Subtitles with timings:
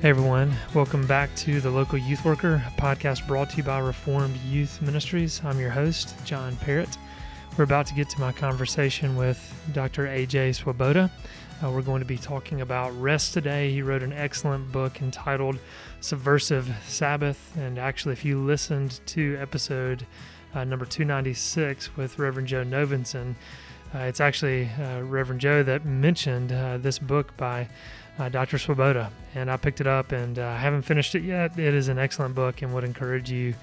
[0.00, 4.34] Hey everyone, welcome back to the Local Youth Worker podcast brought to you by Reformed
[4.48, 5.42] Youth Ministries.
[5.44, 6.96] I'm your host, John Perritt.
[7.58, 9.38] We're about to get to my conversation with
[9.74, 10.06] Dr.
[10.06, 11.10] AJ Swoboda.
[11.62, 13.70] Uh, we're going to be talking about rest today.
[13.72, 15.58] He wrote an excellent book entitled
[16.00, 17.54] Subversive Sabbath.
[17.58, 20.06] And actually, if you listened to episode
[20.54, 23.34] uh, number 296 with Reverend Joe Novenson,
[23.94, 27.68] uh, it's actually uh, Reverend Joe that mentioned uh, this book by
[28.20, 28.58] uh, Dr.
[28.58, 31.58] Swoboda, and I picked it up and I uh, haven't finished it yet.
[31.58, 33.54] It is an excellent book and would encourage you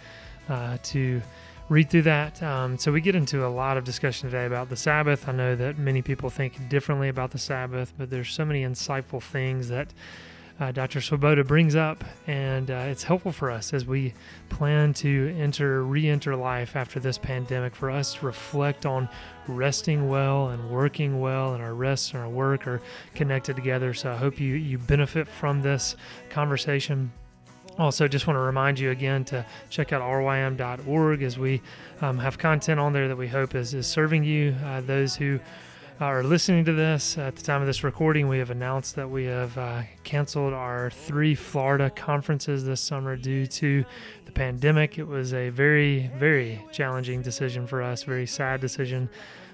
[0.49, 1.21] uh, to
[1.69, 2.41] read through that.
[2.41, 5.27] Um, so we get into a lot of discussion today about the Sabbath.
[5.29, 9.21] I know that many people think differently about the Sabbath, but there's so many insightful
[9.21, 9.93] things that
[10.59, 11.01] uh, Dr.
[11.01, 14.13] Swoboda brings up, and uh, it's helpful for us as we
[14.49, 17.75] plan to enter, re-enter life after this pandemic.
[17.75, 19.07] For us to reflect on
[19.47, 22.81] resting well and working well, and our rest and our work are
[23.13, 23.93] connected together.
[23.93, 25.95] So I hope you you benefit from this
[26.29, 27.11] conversation.
[27.77, 31.61] Also, just want to remind you again to check out rym.org as we
[32.01, 34.55] um, have content on there that we hope is, is serving you.
[34.65, 35.39] Uh, those who
[35.99, 39.25] are listening to this at the time of this recording, we have announced that we
[39.25, 43.83] have uh, canceled our three Florida conferences this summer due to
[44.25, 44.99] the pandemic.
[44.99, 49.09] It was a very, very challenging decision for us, very sad decision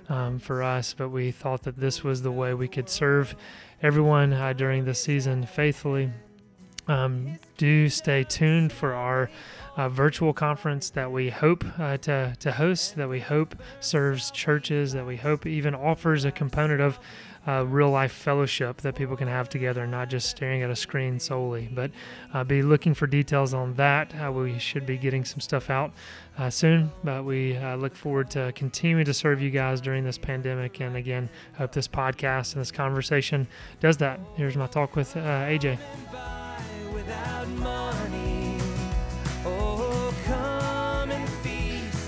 [0.10, 3.36] um, for us, but we thought that this was the way we could serve
[3.82, 6.12] everyone uh, during the season faithfully.
[6.88, 9.30] Um, do stay tuned for our
[9.76, 14.94] uh, virtual conference that we hope uh, to, to host, that we hope serves churches,
[14.94, 17.00] that we hope even offers a component of
[17.46, 21.20] uh, real life fellowship that people can have together, not just staring at a screen
[21.20, 21.68] solely.
[21.74, 21.92] But
[22.34, 24.14] uh, be looking for details on that.
[24.16, 25.92] Uh, we should be getting some stuff out
[26.38, 30.80] uh, soon, but we look forward to continuing to serve you guys during this pandemic.
[30.80, 33.48] And again, hope this podcast and this conversation
[33.82, 34.20] does that.
[34.36, 35.20] Here's my talk with uh,
[36.94, 38.60] AJ.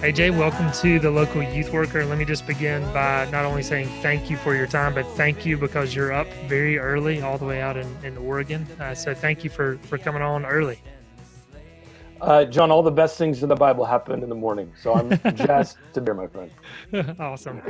[0.01, 2.05] AJ, welcome to the local youth worker.
[2.05, 5.45] Let me just begin by not only saying thank you for your time, but thank
[5.45, 8.67] you because you're up very early, all the way out in, in Oregon.
[8.79, 10.79] Uh, so thank you for, for coming on early.
[12.21, 14.71] Uh, John, all the best things in the Bible happen in the morning.
[14.81, 16.51] So I'm jazzed to be here, my friend.
[17.19, 17.61] awesome.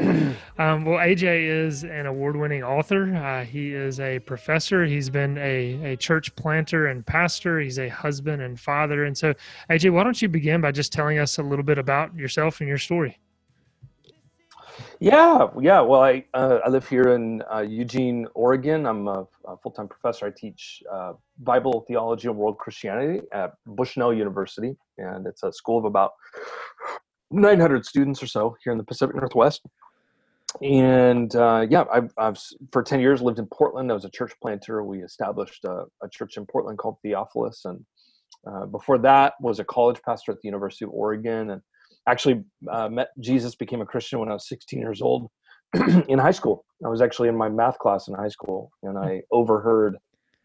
[0.57, 3.15] Um, well, AJ is an award winning author.
[3.15, 4.85] Uh, he is a professor.
[4.85, 7.59] He's been a, a church planter and pastor.
[7.59, 9.05] He's a husband and father.
[9.05, 9.33] And so,
[9.69, 12.67] AJ, why don't you begin by just telling us a little bit about yourself and
[12.67, 13.19] your story?
[14.99, 15.81] Yeah, yeah.
[15.81, 18.87] Well, I uh, I live here in uh, Eugene, Oregon.
[18.87, 20.27] I'm a, a full time professor.
[20.27, 25.77] I teach uh, Bible theology and world Christianity at Bushnell University, and it's a school
[25.77, 26.13] of about
[27.31, 29.61] 900 students or so here in the Pacific Northwest.
[30.61, 32.39] And uh, yeah, I've, I've
[32.71, 33.91] for 10 years lived in Portland.
[33.91, 34.83] I was a church planter.
[34.83, 37.85] We established a, a church in Portland called Theophilus, and
[38.47, 41.61] uh, before that was a college pastor at the University of Oregon and
[42.07, 45.29] actually uh, met Jesus, became a Christian when I was 16 years old
[46.07, 46.65] in high school.
[46.85, 49.97] I was actually in my math class in high school, and I overheard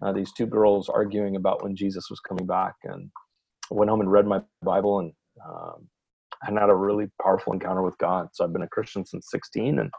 [0.03, 2.75] uh, these two girls arguing about when Jesus was coming back.
[2.84, 3.10] And
[3.71, 5.12] I went home and read my Bible, and
[5.47, 5.88] um,
[6.43, 8.28] had a really powerful encounter with God.
[8.32, 9.91] So I've been a Christian since 16, and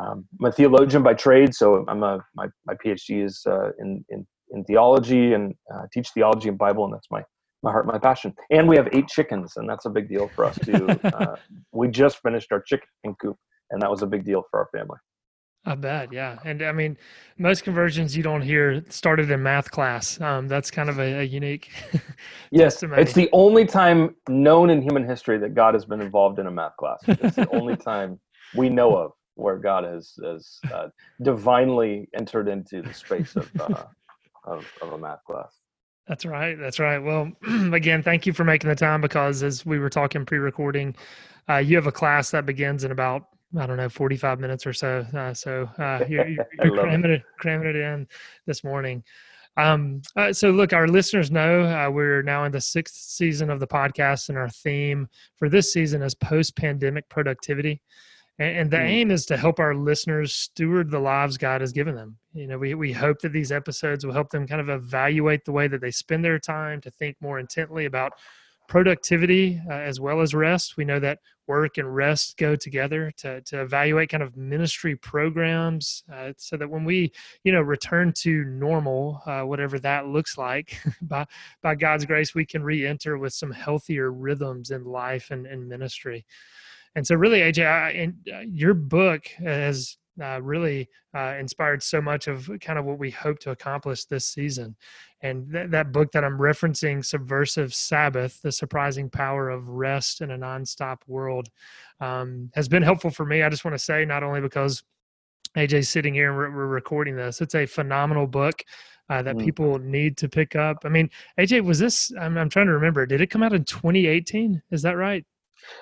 [0.00, 1.54] um, I'm a theologian by trade.
[1.54, 6.10] So I'm a my my PhD is uh, in in in theology and uh, teach
[6.10, 7.22] theology and Bible, and that's my
[7.62, 8.34] my heart, my passion.
[8.50, 10.88] And we have eight chickens, and that's a big deal for us too.
[11.04, 11.36] uh,
[11.72, 12.88] we just finished our chicken
[13.20, 13.36] coop,
[13.70, 14.98] and that was a big deal for our family.
[15.64, 16.38] I bet, yeah.
[16.44, 16.98] And I mean,
[17.38, 20.20] most conversions you don't hear started in math class.
[20.20, 21.70] Um, that's kind of a, a unique.
[22.50, 23.02] yes, testimony.
[23.02, 26.50] it's the only time known in human history that God has been involved in a
[26.50, 26.98] math class.
[27.06, 28.18] It's the only time
[28.56, 30.88] we know of where God has, has uh,
[31.22, 33.84] divinely entered into the space of, uh,
[34.44, 35.61] of, of a math class.
[36.12, 36.58] That's right.
[36.58, 36.98] That's right.
[36.98, 37.32] Well,
[37.72, 40.94] again, thank you for making the time because as we were talking pre-recording,
[41.48, 43.28] uh, you have a class that begins in about
[43.58, 45.06] I don't know 45 minutes or so.
[45.14, 47.14] Uh, so uh, you're, you're, you're cramming it.
[47.14, 47.22] it.
[47.38, 48.06] cramming it in
[48.44, 49.02] this morning.
[49.56, 53.58] Um, uh, so look, our listeners know uh, we're now in the sixth season of
[53.58, 57.80] the podcast, and our theme for this season is post-pandemic productivity.
[58.42, 58.88] And, and the mm.
[58.88, 62.16] aim is to help our listeners steward the lives God has given them.
[62.34, 65.52] You know, we, we hope that these episodes will help them kind of evaluate the
[65.52, 68.14] way that they spend their time, to think more intently about
[68.68, 70.76] productivity uh, as well as rest.
[70.76, 76.02] We know that work and rest go together to, to evaluate kind of ministry programs
[76.12, 77.12] uh, so that when we,
[77.44, 81.26] you know, return to normal, uh, whatever that looks like, by,
[81.62, 85.68] by God's grace, we can re enter with some healthier rhythms in life and, and
[85.68, 86.24] ministry.
[86.94, 92.00] And so, really, AJ, I, and uh, your book has uh, really uh, inspired so
[92.00, 94.76] much of kind of what we hope to accomplish this season.
[95.22, 100.30] And th- that book that I'm referencing, Subversive Sabbath The Surprising Power of Rest in
[100.30, 101.48] a Nonstop World,
[102.00, 103.42] um, has been helpful for me.
[103.42, 104.82] I just want to say, not only because
[105.56, 108.62] AJ's sitting here and we're, we're recording this, it's a phenomenal book.
[109.10, 109.44] Uh, that mm.
[109.44, 110.78] people need to pick up.
[110.84, 112.12] I mean, AJ, was this?
[112.18, 113.04] I'm, I'm trying to remember.
[113.04, 114.62] Did it come out in 2018?
[114.70, 115.26] Is that right?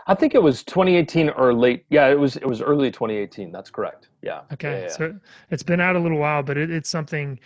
[0.07, 1.85] I think it was 2018 or late.
[1.91, 3.53] Yeah, it was it was early 2018.
[3.53, 4.09] That's correct.
[4.23, 4.43] Yeah.
[4.53, 4.73] Okay.
[4.73, 4.89] Yeah, yeah.
[4.89, 5.19] So
[5.51, 7.39] it's been out a little while, but it, it's something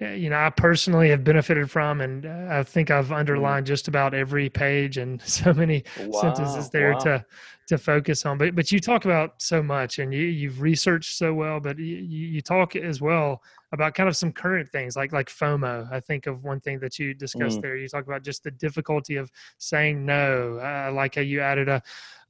[0.00, 3.14] you know I personally have benefited from, and uh, I think I've mm-hmm.
[3.14, 6.98] underlined just about every page and so many wow, sentences there wow.
[6.98, 7.26] to
[7.70, 8.36] to focus on.
[8.36, 11.96] But but you talk about so much, and you you've researched so well, but you
[11.96, 15.90] you talk as well about kind of some current things like like FOMO.
[15.92, 17.62] I think of one thing that you discussed mm.
[17.62, 17.76] there.
[17.76, 20.58] You talk about just the difficulty of saying no.
[20.58, 21.80] Uh, like how you added a,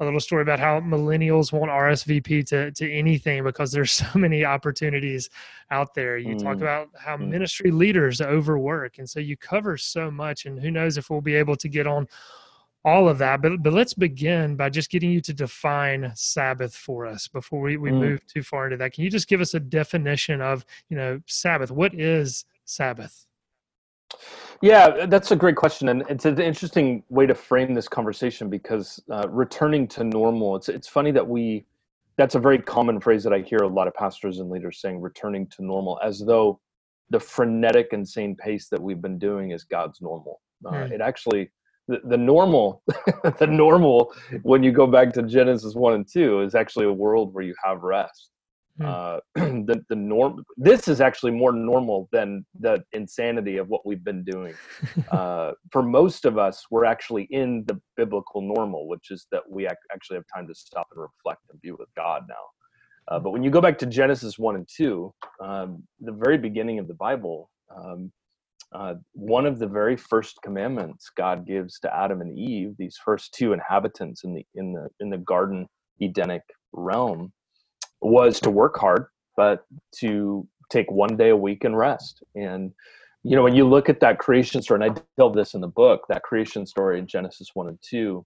[0.01, 4.45] a little story about how millennials won't RSVP to to anything because there's so many
[4.45, 5.31] opportunities
[5.71, 6.19] out there.
[6.19, 6.43] You mm.
[6.43, 7.29] talk about how mm.
[7.29, 10.45] ministry leaders overwork, and so you cover so much.
[10.45, 12.07] And who knows if we'll be able to get on
[12.85, 13.43] all of that.
[13.43, 17.77] But but let's begin by just getting you to define Sabbath for us before we,
[17.77, 18.01] we mm.
[18.01, 18.93] move too far into that.
[18.93, 21.71] Can you just give us a definition of, you know, Sabbath?
[21.71, 23.27] What is Sabbath?
[24.61, 29.01] Yeah, that's a great question, and it's an interesting way to frame this conversation because
[29.11, 30.57] uh, returning to normal.
[30.57, 31.65] It's it's funny that we
[32.19, 35.01] that's a very common phrase that I hear a lot of pastors and leaders saying,
[35.01, 36.61] returning to normal, as though
[37.09, 40.41] the frenetic, insane pace that we've been doing is God's normal.
[40.67, 40.93] Uh, mm.
[40.93, 41.51] It actually
[42.05, 42.83] the, normal
[43.39, 47.35] the normal when you go back to genesis 1 and 2 is actually a world
[47.35, 48.31] where you have rest.
[48.79, 48.87] Hmm.
[48.87, 54.05] uh, the, the norm this is actually more normal than the insanity of what we've
[54.05, 54.55] been doing.
[55.11, 59.67] Uh, for most of us we're actually in the biblical normal which is that we
[59.67, 62.45] ac- actually have time to stop and reflect and be with god now.
[63.09, 65.13] Uh, but when you go back to genesis 1 and 2
[65.45, 68.13] um, the very beginning of the bible um,
[68.73, 73.35] uh, one of the very first commandments God gives to Adam and Eve, these first
[73.35, 75.67] two inhabitants in the in the in the garden
[76.01, 77.33] Edenic realm,
[78.01, 79.07] was to work hard,
[79.37, 79.65] but
[79.97, 82.23] to take one day a week and rest.
[82.37, 82.73] And
[83.25, 85.69] you know, when you look at that creation story, and I tell this in the
[85.69, 88.25] book, that creation story in Genesis one and two,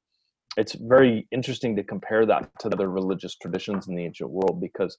[0.58, 4.98] it's very interesting to compare that to other religious traditions in the ancient world because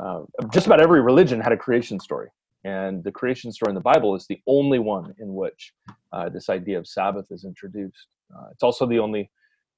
[0.00, 0.22] uh,
[0.52, 2.28] just about every religion had a creation story
[2.64, 5.72] and the creation story in the Bible is the only one in which
[6.12, 8.06] uh, this idea of Sabbath is introduced.
[8.34, 9.30] Uh, it's also the only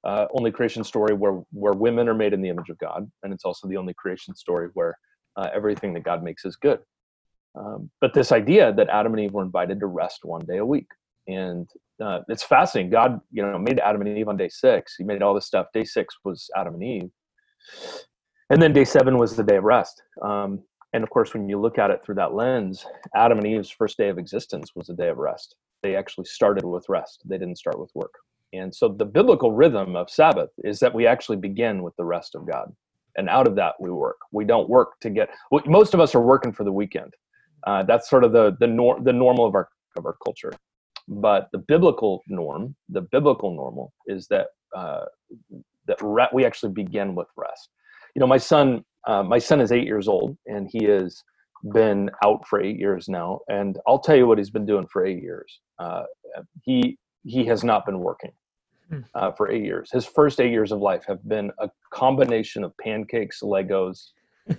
[0.03, 3.33] uh, only creation story where where women are made in the image of God, and
[3.33, 4.97] it's also the only creation story where
[5.37, 6.79] uh, everything that God makes is good.
[7.55, 10.65] Um, but this idea that Adam and Eve were invited to rest one day a
[10.65, 10.87] week,
[11.27, 11.69] and
[12.03, 12.91] uh, it's fascinating.
[12.91, 14.95] God, you know, made Adam and Eve on day six.
[14.97, 15.67] He made all this stuff.
[15.73, 17.11] Day six was Adam and Eve,
[18.49, 20.01] and then day seven was the day of rest.
[20.21, 20.63] Um,
[20.93, 22.85] and of course, when you look at it through that lens,
[23.15, 25.55] Adam and Eve's first day of existence was a day of rest.
[25.81, 28.13] They actually started with rest, they didn't start with work.
[28.53, 32.35] And so the biblical rhythm of Sabbath is that we actually begin with the rest
[32.35, 32.71] of God.
[33.17, 34.17] And out of that, we work.
[34.31, 35.29] We don't work to get,
[35.65, 37.13] most of us are working for the weekend.
[37.65, 40.53] Uh, that's sort of the, the, nor, the normal of our, of our culture.
[41.07, 45.05] But the biblical norm, the biblical normal is that, uh,
[45.87, 47.69] that re- we actually begin with rest.
[48.15, 51.23] You know, my son uh, my son is eight years old and he has
[51.71, 53.39] been out for eight years now.
[53.47, 55.59] And I'll tell you what he's been doing for eight years.
[55.79, 56.03] Uh,
[56.63, 58.31] he he has not been working
[58.89, 58.99] hmm.
[59.15, 59.89] uh, for eight years.
[59.91, 64.09] His first eight years of life have been a combination of pancakes, Legos,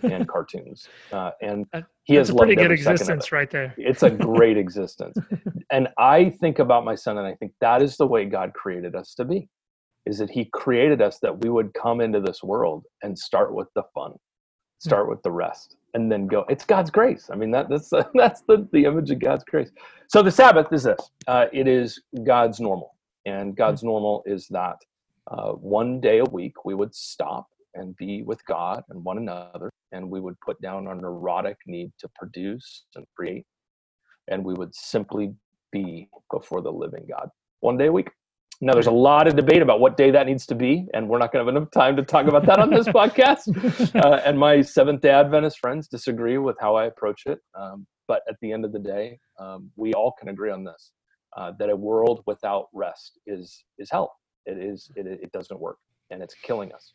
[0.02, 0.88] and cartoons.
[1.12, 1.66] Uh, and
[2.04, 3.74] he has a pretty good existence right there.
[3.76, 5.16] It's a great existence.
[5.70, 8.94] And I think about my son and I think that is the way God created
[8.94, 9.48] us to be.
[10.06, 13.66] Is that he created us that we would come into this world and start with
[13.74, 14.12] the fun
[14.78, 17.30] start with the rest and then go it's god's grace.
[17.32, 19.70] I mean that, that's that's the, the image of god's grace.
[20.08, 23.88] So the sabbath is this uh, it is god's normal and god's mm-hmm.
[23.88, 24.76] normal is that
[25.30, 29.70] uh, one day a week we would stop and be with god and one another
[29.92, 33.46] and we would put down our neurotic need to produce and create
[34.28, 35.32] and we would simply
[35.72, 37.28] be before the living god.
[37.60, 38.10] One day a week
[38.64, 41.18] now, there's a lot of debate about what day that needs to be, and we're
[41.18, 43.94] not going to have enough time to talk about that on this podcast.
[43.94, 47.40] Uh, and my Seventh day Adventist friends disagree with how I approach it.
[47.54, 50.92] Um, but at the end of the day, um, we all can agree on this
[51.36, 54.14] uh, that a world without rest is, is hell.
[54.46, 55.76] It, is, it, it doesn't work,
[56.10, 56.94] and it's killing us.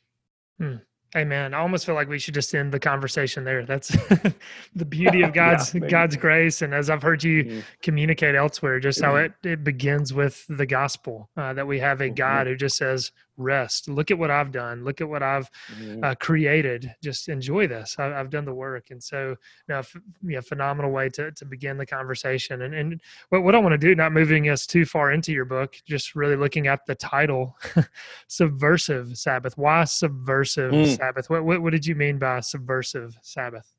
[0.59, 0.75] Hmm.
[1.15, 1.55] Amen.
[1.55, 3.65] I almost feel like we should just end the conversation there.
[3.65, 3.87] That's
[4.75, 7.59] the beauty of God's yeah, God's grace, and as I've heard you mm-hmm.
[7.81, 12.05] communicate elsewhere, just how it it begins with the gospel uh, that we have a
[12.05, 12.13] mm-hmm.
[12.13, 13.87] God who just says rest.
[13.89, 14.83] Look at what I've done.
[14.83, 16.03] Look at what I've Mhm.
[16.03, 16.93] uh, created.
[17.01, 17.95] Just enjoy this.
[17.97, 19.35] I, I've done the work, and so
[19.67, 22.61] now, f- yeah, phenomenal way to to begin the conversation.
[22.63, 25.45] And and what what I want to do, not moving us too far into your
[25.45, 27.55] book, just really looking at the title,
[28.27, 29.57] subversive Sabbath.
[29.57, 30.97] Why subversive Mm.
[30.97, 31.29] Sabbath?
[31.29, 33.73] What, what what did you mean by subversive Sabbath?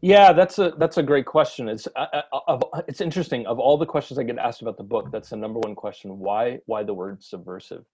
[0.00, 1.68] Yeah, that's a that's a great question.
[1.68, 3.44] It's uh, uh, it's interesting.
[3.46, 6.18] Of all the questions I get asked about the book, that's the number one question.
[6.20, 7.84] Why why the word subversive?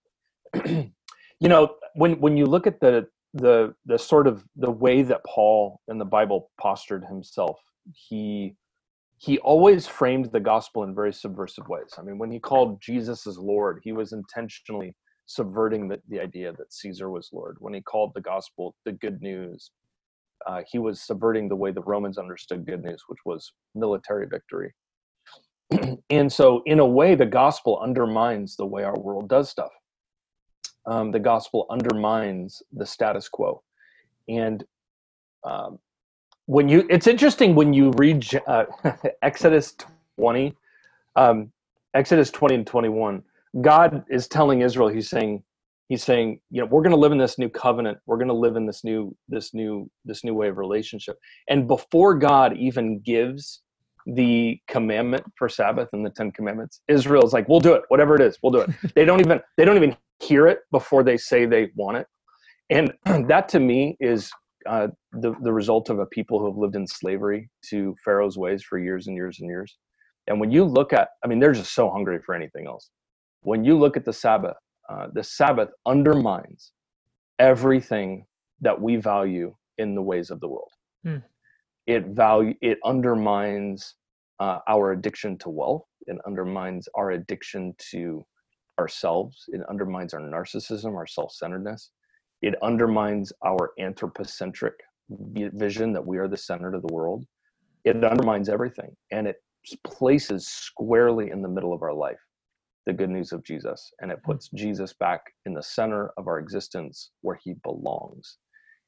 [0.65, 5.21] you know, when when you look at the the the sort of the way that
[5.25, 7.59] Paul in the Bible postured himself,
[7.93, 8.55] he
[9.17, 11.93] he always framed the gospel in very subversive ways.
[11.97, 14.95] I mean, when he called Jesus as Lord, he was intentionally
[15.25, 17.57] subverting the, the idea that Caesar was Lord.
[17.59, 19.71] When he called the gospel the good news,
[20.47, 24.73] uh, he was subverting the way the Romans understood good news, which was military victory.
[26.09, 29.71] and so, in a way, the gospel undermines the way our world does stuff.
[30.87, 33.61] Um, the gospel undermines the status quo.
[34.29, 34.63] And
[35.43, 35.79] um,
[36.45, 38.65] when you, it's interesting when you read uh,
[39.21, 39.75] Exodus
[40.19, 40.55] 20,
[41.15, 41.51] um,
[41.93, 43.23] Exodus 20 and 21,
[43.61, 45.43] God is telling Israel, He's saying,
[45.89, 47.97] he's saying you know we're going to live in this new covenant.
[48.05, 51.17] We're going to live in this new this new this new way of relationship.
[51.49, 53.61] And before god even gives
[54.07, 57.83] the commandment for sabbath and the 10 commandments israel's like we'll do it.
[57.87, 58.69] Whatever it is we'll do it.
[58.95, 62.07] They don't even they don't even hear it before they say they want it
[62.69, 62.91] and
[63.27, 64.31] that to me is
[64.67, 68.63] uh, the, the result of a people who have lived in slavery to pharaoh's ways
[68.63, 69.77] for years and years and years
[70.27, 72.89] and when you look at i mean they're just so hungry for anything else
[73.41, 74.55] when you look at the sabbath
[74.89, 76.71] uh, the Sabbath undermines
[77.39, 78.25] everything
[78.61, 80.71] that we value in the ways of the world.
[81.03, 81.17] Hmm.
[81.87, 83.95] It value it undermines
[84.39, 85.85] uh, our addiction to wealth.
[86.07, 88.25] It undermines our addiction to
[88.79, 89.45] ourselves.
[89.49, 91.91] It undermines our narcissism, our self-centeredness.
[92.41, 94.73] It undermines our anthropocentric
[95.09, 97.25] vision that we are the center of the world.
[97.83, 99.37] It undermines everything, and it
[99.83, 102.19] places squarely in the middle of our life
[102.85, 106.39] the good news of Jesus and it puts Jesus back in the center of our
[106.39, 108.37] existence where he belongs.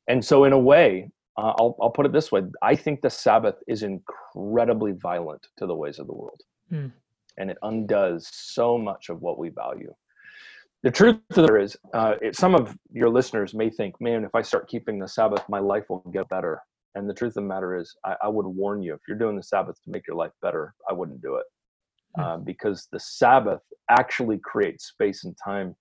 [0.08, 3.10] And so, in a way, uh, I'll, I'll put it this way I think the
[3.10, 6.42] Sabbath is incredibly violent to the ways of the world.
[6.70, 6.88] Hmm.
[7.38, 9.94] And it undoes so much of what we value.
[10.84, 14.24] The truth of the matter is, uh, it, some of your listeners may think, man,
[14.24, 16.62] if I start keeping the Sabbath, my life will get better.
[16.96, 19.36] And the truth of the matter is, I, I would warn you if you're doing
[19.36, 21.46] the Sabbath to make your life better, I wouldn't do it
[22.20, 25.76] uh, because the Sabbath actually creates space and time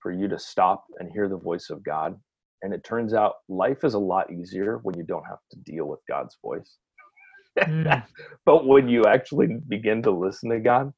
[0.00, 2.18] for you to stop and hear the voice of God.
[2.62, 5.86] And it turns out life is a lot easier when you don't have to deal
[5.86, 6.76] with God's voice.
[7.58, 8.04] Mm.
[8.44, 10.92] but when you actually begin to listen to God,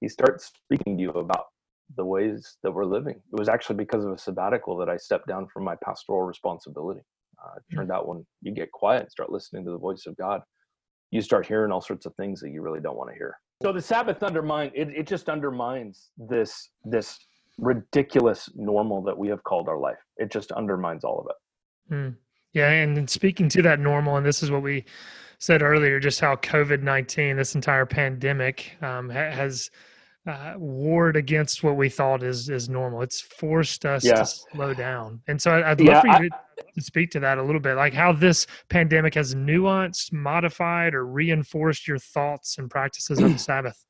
[0.00, 1.46] He starts speaking to you about
[1.96, 3.16] the ways that we're living.
[3.32, 7.00] It was actually because of a sabbatical that I stepped down from my pastoral responsibility.
[7.42, 10.16] Uh, it turned out when you get quiet and start listening to the voice of
[10.16, 10.42] God,
[11.10, 13.38] you start hearing all sorts of things that you really don't want to hear.
[13.62, 17.18] So the Sabbath undermine it, it just undermines this this
[17.58, 19.98] ridiculous normal that we have called our life.
[20.16, 21.94] It just undermines all of it.
[21.94, 22.16] Mm.
[22.54, 24.84] Yeah, and speaking to that normal, and this is what we
[25.38, 29.70] said earlier, just how COVID nineteen, this entire pandemic, um, ha- has
[30.26, 33.02] uh, warred against what we thought is is normal.
[33.02, 34.14] It's forced us Yeah.
[34.14, 37.10] to slow down, and so I- I'd love Yeah, for you I- to, to speak
[37.10, 41.98] to that a little bit, like how this pandemic has nuanced, modified, or reinforced your
[41.98, 43.84] thoughts and practices of the Sabbath.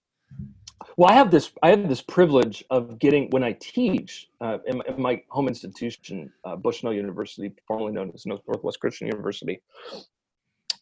[0.97, 4.79] Well, I have this I have this privilege of getting when I teach uh, in,
[4.79, 9.61] my, in my home institution, uh, Bushnell University, formerly known as Northwest Christian University.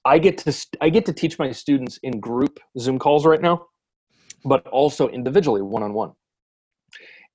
[0.05, 3.67] I get to i get to teach my students in group Zoom calls right now,
[4.45, 6.13] but also individually, one on one.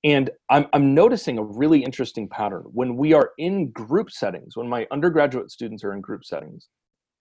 [0.04, 4.56] And I'm I'm noticing a really interesting pattern when we are in group settings.
[4.56, 6.68] When my undergraduate students are in group settings,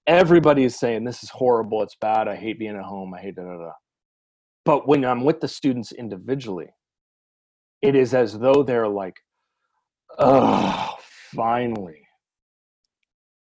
[0.07, 3.37] everybody is saying this is horrible, it's bad, I hate being at home, I hate
[3.37, 3.73] da da da.
[4.67, 6.75] But when I'm with the students individually,
[7.83, 9.17] it is as though they're like,
[10.19, 10.95] oh,
[11.35, 12.03] finally.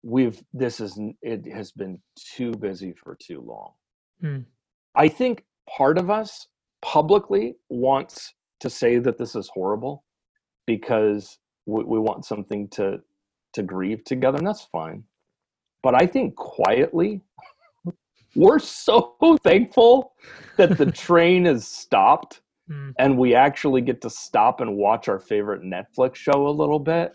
[0.05, 1.99] We've this is it has been
[2.37, 3.73] too busy for too long.
[4.21, 4.43] Hmm.
[4.95, 6.47] I think part of us
[6.83, 10.05] publicly wants to say that this is horrible
[10.67, 13.01] because we, we want something to
[13.55, 15.03] to grieve together, and that's fine.
[15.83, 17.23] But I think quietly,
[18.39, 20.13] we're so thankful
[20.57, 22.41] that the train has stopped
[22.71, 22.93] Mm.
[22.99, 27.13] and we actually get to stop and watch our favorite Netflix show a little bit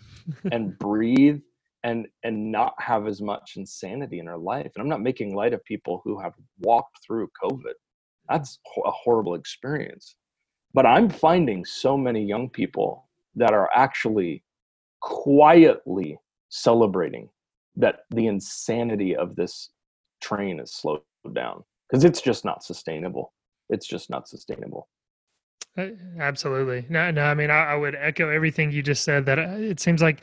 [0.51, 1.42] and breathe
[1.84, 4.72] and and not have as much insanity in our life.
[4.75, 7.74] And I'm not making light of people who have walked through COVID.
[8.30, 10.15] That's a horrible experience.
[10.74, 14.44] But I'm finding so many young people that are actually
[15.01, 16.18] quietly
[16.50, 17.30] celebrating
[17.75, 19.70] that the insanity of this
[20.22, 21.01] train is slowed
[21.32, 23.34] down because it's just not sustainable.
[23.70, 24.89] It's just not sustainable.
[25.77, 25.88] Uh,
[26.20, 26.86] absolutely.
[26.89, 27.24] No, no.
[27.24, 29.25] I mean, I, I, would echo everything you just said.
[29.25, 30.22] That uh, it seems like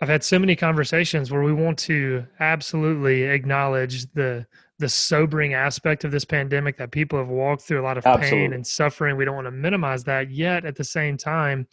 [0.00, 4.46] I've had so many conversations where we want to absolutely acknowledge the
[4.78, 8.38] the sobering aspect of this pandemic that people have walked through a lot of absolutely.
[8.38, 9.16] pain and suffering.
[9.16, 10.30] We don't want to minimize that.
[10.30, 11.66] Yet at the same time,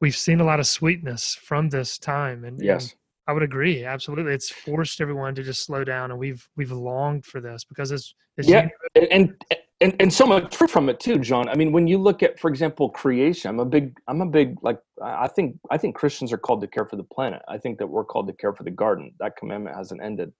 [0.00, 2.44] we've seen a lot of sweetness from this time.
[2.44, 2.84] And yes.
[2.84, 2.94] And
[3.28, 3.84] I would agree.
[3.84, 4.32] Absolutely.
[4.32, 8.14] It's forced everyone to just slow down and we've we've longed for this because it's,
[8.36, 8.68] it's yeah.
[8.94, 9.34] And,
[9.80, 11.48] and and so much from it too, John.
[11.48, 14.56] I mean, when you look at, for example, creation, I'm a big, I'm a big
[14.62, 14.78] like.
[15.02, 17.40] I think I think Christians are called to care for the planet.
[17.48, 19.12] I think that we're called to care for the garden.
[19.20, 20.32] That commandment hasn't ended.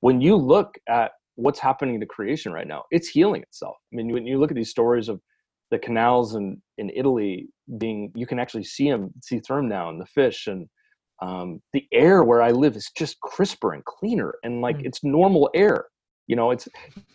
[0.00, 3.76] When you look at what's happening to creation right now, it's healing itself.
[3.92, 5.20] I mean, when you look at these stories of
[5.70, 9.90] the canals in in Italy being, you can actually see them, see through them now,
[9.90, 10.66] and the fish and
[11.20, 14.86] um, the air where I live is just crisper and cleaner, and like mm.
[14.86, 15.86] it's normal air
[16.28, 16.68] you know it's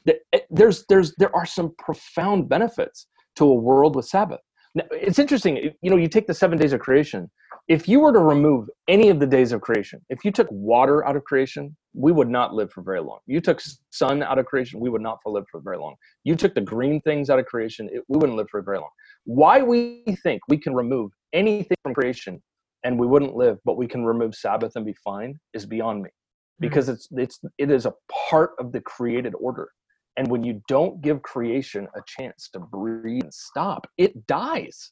[0.08, 3.08] eh, there's there's there are some profound benefits
[3.38, 4.42] to a world with sabbath.
[4.76, 7.32] Now, it's interesting you know you take the seven days of creation.
[7.70, 11.06] If you were to remove any of the days of creation if you took water
[11.08, 13.20] out of creation we would not live for very long.
[13.28, 15.96] You took sun out of creation we would not live for very long.
[16.24, 18.90] You took the green things out of creation it, we wouldn't live for very long.
[19.26, 22.42] Why we think we can remove anything from creation
[22.84, 26.10] and we wouldn't live but we can remove sabbath and be fine is beyond me.
[26.54, 26.70] Mm-hmm.
[26.70, 27.94] because it's it's it is a
[28.30, 29.70] part of the created order.
[30.18, 34.92] And when you don't give creation a chance to breathe and stop it dies.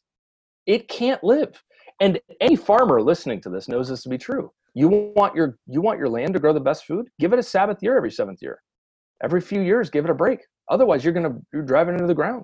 [0.65, 1.61] It can't live.
[1.99, 4.51] And any farmer listening to this knows this to be true.
[4.73, 7.07] You want your you want your land to grow the best food?
[7.19, 8.59] Give it a sabbath year every seventh year.
[9.23, 10.39] Every few years give it a break.
[10.71, 12.43] Otherwise you're going to you're driving into the ground.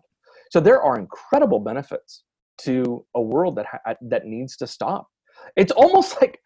[0.51, 2.23] So there are incredible benefits
[2.59, 5.07] to a world that ha- that needs to stop
[5.55, 6.39] it's almost like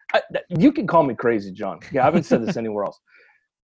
[0.48, 1.80] you can call me crazy, John.
[1.92, 3.00] Yeah, I haven't said this anywhere else.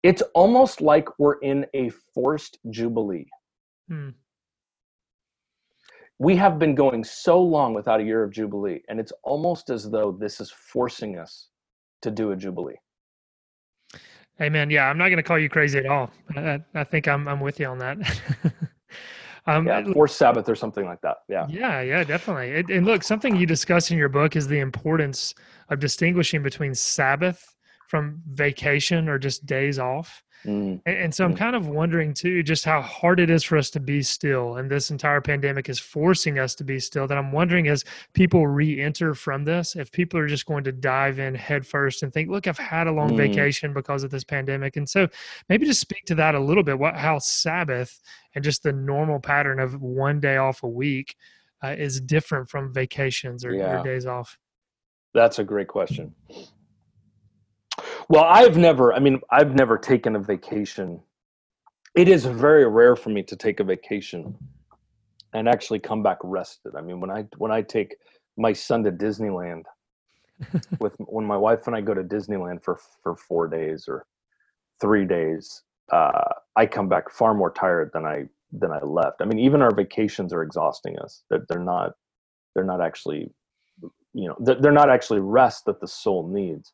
[0.03, 3.27] It's almost like we're in a forced jubilee.
[3.89, 4.11] Hmm.
[6.19, 9.89] We have been going so long without a year of jubilee, and it's almost as
[9.89, 11.49] though this is forcing us
[12.03, 12.77] to do a jubilee.
[14.39, 14.71] Hey Amen.
[14.71, 16.11] Yeah, I'm not going to call you crazy at all.
[16.37, 17.99] I, I think I'm I'm with you on that.
[19.49, 21.17] Um, yeah, forced Sabbath or something like that.
[21.27, 21.47] Yeah.
[21.49, 22.51] Yeah, yeah, definitely.
[22.51, 25.35] It, and look, something you discuss in your book is the importance
[25.71, 27.43] of distinguishing between Sabbath
[27.89, 30.23] from vacation or just days off.
[30.45, 30.81] Mm.
[30.87, 31.39] And, and, so I'm mm.
[31.39, 34.57] kind of wondering too, just how hard it is for us to be still.
[34.57, 37.07] And this entire pandemic is forcing us to be still.
[37.07, 40.73] That I'm wondering as people re enter from this, if people are just going to
[40.73, 43.17] dive in headfirst and think, look, I've had a long mm.
[43.17, 44.77] vacation because of this pandemic.
[44.77, 45.09] And so
[45.49, 48.01] maybe just speak to that a little bit, what, how Sabbath
[48.35, 51.17] and just the normal pattern of one day off a week
[51.65, 53.81] uh, is different from vacations or, yeah.
[53.81, 54.39] or days off.
[55.15, 56.15] That's a great question.
[58.09, 61.01] Well, I've never, I mean, I've never taken a vacation.
[61.95, 64.35] It is very rare for me to take a vacation
[65.35, 66.75] and actually come back rested.
[66.75, 67.97] I mean, when I when I take
[68.39, 69.65] my son to Disneyland
[70.81, 74.07] with when my wife and I go to Disneyland for for 4 days or
[74.81, 79.21] 3 days, uh, I come back far more tired than I than I left.
[79.21, 81.25] I mean, even our vacations are exhausting us.
[81.29, 81.93] They're, they're not
[82.55, 83.31] they're not actually
[84.15, 86.73] you know they're not actually rest that the soul needs.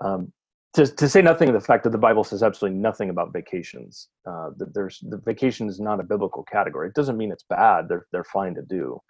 [0.00, 0.32] Um,
[0.74, 4.08] to, to say nothing of the fact that the Bible says absolutely nothing about vacations.
[4.26, 6.88] Uh, that there's the vacation is not a biblical category.
[6.88, 7.88] It doesn't mean it's bad.
[7.88, 9.00] They're they're fine to do,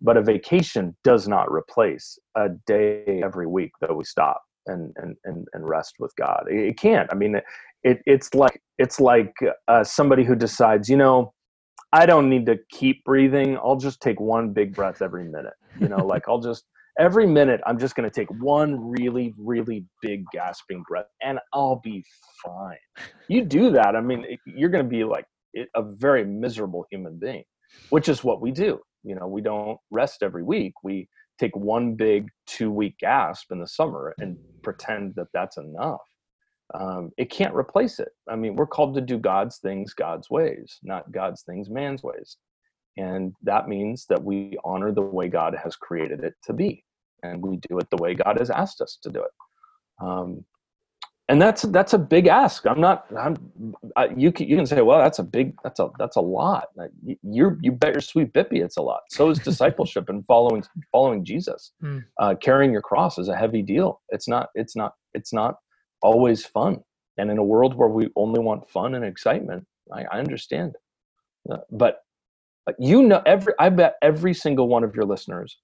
[0.00, 5.16] but a vacation does not replace a day every week that we stop and and
[5.24, 6.44] and, and rest with God.
[6.50, 7.08] It, it can't.
[7.10, 7.40] I mean,
[7.82, 9.34] it it's like it's like
[9.68, 11.32] uh, somebody who decides, you know,
[11.92, 13.56] I don't need to keep breathing.
[13.56, 15.54] I'll just take one big breath every minute.
[15.80, 16.64] You know, like I'll just
[16.98, 21.80] every minute i'm just going to take one really really big gasping breath and i'll
[21.84, 22.04] be
[22.44, 22.76] fine.
[23.28, 25.26] You do that i mean you're going to be like
[25.74, 27.44] a very miserable human being
[27.90, 30.74] which is what we do you know we don't rest every week.
[30.82, 36.00] We take one big two week gasp in the summer and pretend that that's enough.
[36.74, 38.08] Um, it can't replace it.
[38.28, 42.36] I mean we're called to do god's things god's ways not god's things man's ways.
[42.98, 46.82] And that means that we honor the way God has created it to be,
[47.22, 49.32] and we do it the way God has asked us to do it.
[50.00, 50.44] Um,
[51.28, 52.66] and that's that's a big ask.
[52.66, 53.06] I'm not.
[53.18, 53.36] I'm.
[53.96, 55.56] I, you can you can say, well, that's a big.
[55.64, 56.68] That's a that's a lot.
[57.24, 59.00] You you bet your sweet bippy, it's a lot.
[59.10, 61.72] So is discipleship and following following Jesus.
[61.82, 62.04] Mm.
[62.18, 64.00] Uh, carrying your cross is a heavy deal.
[64.10, 64.48] It's not.
[64.54, 64.94] It's not.
[65.14, 65.56] It's not
[66.02, 66.78] always fun.
[67.18, 70.76] And in a world where we only want fun and excitement, I, I understand.
[71.50, 72.00] Uh, but
[72.78, 75.58] you know every i bet every single one of your listeners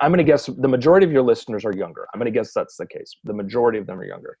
[0.00, 2.06] I'm going to guess the majority of your listeners are younger.
[2.12, 3.16] I'm going to guess that's the case.
[3.24, 4.38] The majority of them are younger.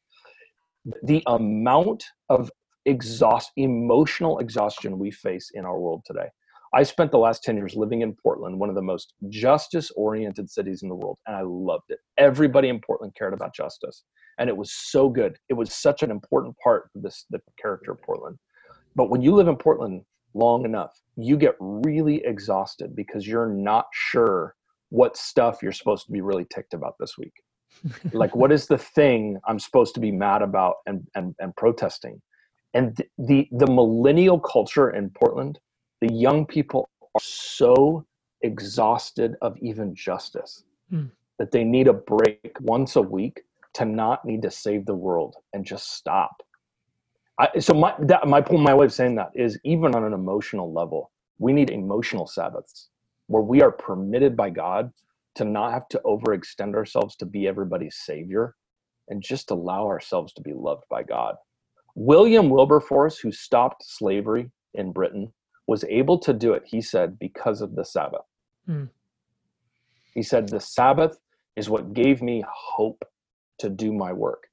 [1.02, 2.50] The amount of
[2.84, 6.28] exhaust, emotional exhaustion we face in our world today.
[6.74, 10.50] I spent the last 10 years living in Portland, one of the most justice oriented
[10.50, 12.00] cities in the world, and I loved it.
[12.18, 14.02] Everybody in Portland cared about justice,
[14.38, 15.38] and it was so good.
[15.48, 18.36] It was such an important part of this, the character of Portland.
[18.96, 20.02] But when you live in Portland
[20.34, 24.54] long enough, you get really exhausted because you're not sure
[24.90, 27.32] what stuff you're supposed to be really ticked about this week.
[28.12, 32.20] like, what is the thing I'm supposed to be mad about and, and, and protesting?
[32.72, 35.58] And the, the, the millennial culture in Portland,
[36.00, 38.04] the young people are so
[38.42, 41.10] exhausted of even justice mm.
[41.38, 43.42] that they need a break once a week
[43.74, 46.42] to not need to save the world and just stop.
[47.38, 50.12] I, so my that, my point, my way of saying that is even on an
[50.12, 52.90] emotional level, we need emotional Sabbaths
[53.26, 54.92] where we are permitted by God
[55.36, 58.54] to not have to overextend ourselves to be everybody's savior
[59.08, 61.34] and just allow ourselves to be loved by God.
[61.94, 65.32] William Wilberforce, who stopped slavery in Britain,
[65.66, 68.24] was able to do it, he said, because of the Sabbath.
[68.68, 68.88] Mm.
[70.14, 71.18] He said, The Sabbath
[71.56, 73.04] is what gave me hope
[73.58, 74.44] to do my work.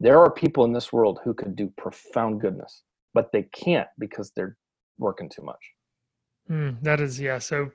[0.00, 2.82] There are people in this world who could do profound goodness,
[3.14, 4.56] but they can't because they're
[4.98, 5.60] working too much.
[6.50, 7.38] Mm, that is, yeah.
[7.38, 7.70] So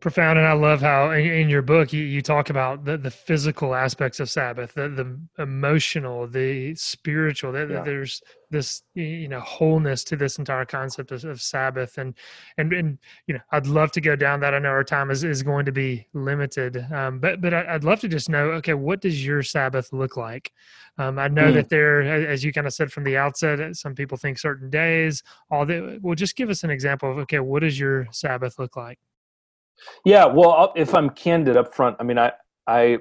[0.00, 3.10] profound and i love how in, in your book you, you, talk about the, the
[3.10, 7.82] physical aspects of sabbath the, the emotional the spiritual that yeah.
[7.82, 11.98] there's this you know wholeness to this entire concept of, of, sabbath.
[11.98, 12.14] And
[12.58, 14.54] and and you know i'd love to go down that.
[14.54, 16.84] I know our time is, is going to be limited.
[16.92, 20.16] Um, but but I, would love to just know okay what does your sabbath look
[20.16, 20.52] like?
[20.98, 21.54] Um, i know mm.
[21.54, 25.22] that there as you kind of said from the outset some people think certain days
[25.50, 26.00] all that.
[26.02, 28.98] Well just give us an example of okay what does your sabbath look like
[30.04, 32.32] yeah, well, if I'm candid up front, I mean, I,
[32.66, 32.98] I,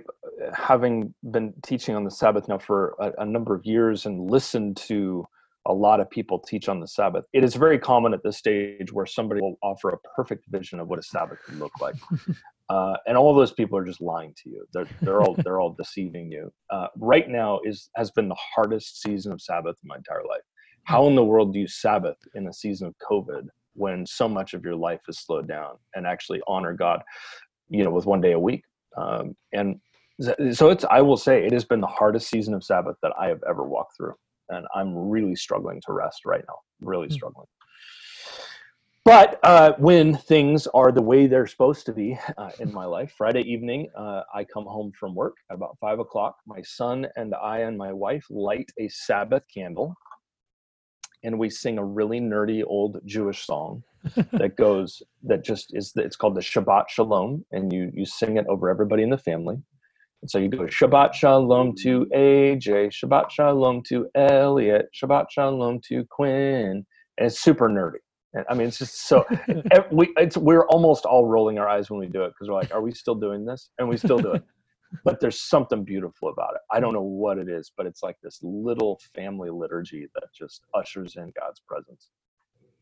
[0.54, 4.78] having been teaching on the Sabbath now for a, a, number of years and listened
[4.78, 5.26] to
[5.66, 8.92] a lot of people teach on the Sabbath, it is very common at this stage
[8.92, 11.96] where somebody will offer a perfect vision of what a Sabbath could look like.
[12.70, 14.64] Uh, and all those people are just lying to you.
[14.72, 16.54] They're, they're all they're all deceiving you.
[16.70, 20.44] Uh, right now is has been the hardest season of Sabbath in my entire life.
[20.84, 24.54] How in the world do you Sabbath in a season of COVID when so much
[24.54, 27.02] of your life is slowed down and actually honor God,
[27.70, 28.64] you know, with one day a week.
[28.98, 29.80] Um, and
[30.52, 33.28] so it's, I will say it has been the hardest season of Sabbath that I
[33.28, 34.16] have ever walked through.
[34.50, 37.14] And I'm really struggling to rest right now, really mm-hmm.
[37.14, 37.48] struggling.
[39.06, 43.14] But uh, when things are the way they're supposed to be uh, in my life,
[43.18, 46.36] Friday evening, uh, I come home from work at about five o'clock.
[46.46, 49.96] My son and I and my wife light a Sabbath candle
[51.24, 53.84] and we sing a really nerdy old Jewish song
[54.32, 58.46] that goes that just is it's called the Shabbat Shalom, and you you sing it
[58.48, 59.58] over everybody in the family.
[60.22, 66.06] And so you go Shabbat Shalom to AJ, Shabbat Shalom to Elliot, Shabbat Shalom to
[66.10, 66.86] Quinn,
[67.18, 68.00] and it's super nerdy.
[68.34, 69.26] And I mean, it's just so
[69.92, 72.74] we it's we're almost all rolling our eyes when we do it because we're like,
[72.74, 73.70] are we still doing this?
[73.78, 74.44] And we still do it
[75.04, 76.62] but there's something beautiful about it.
[76.72, 80.62] I don't know what it is, but it's like this little family liturgy that just
[80.74, 82.10] ushers in God's presence.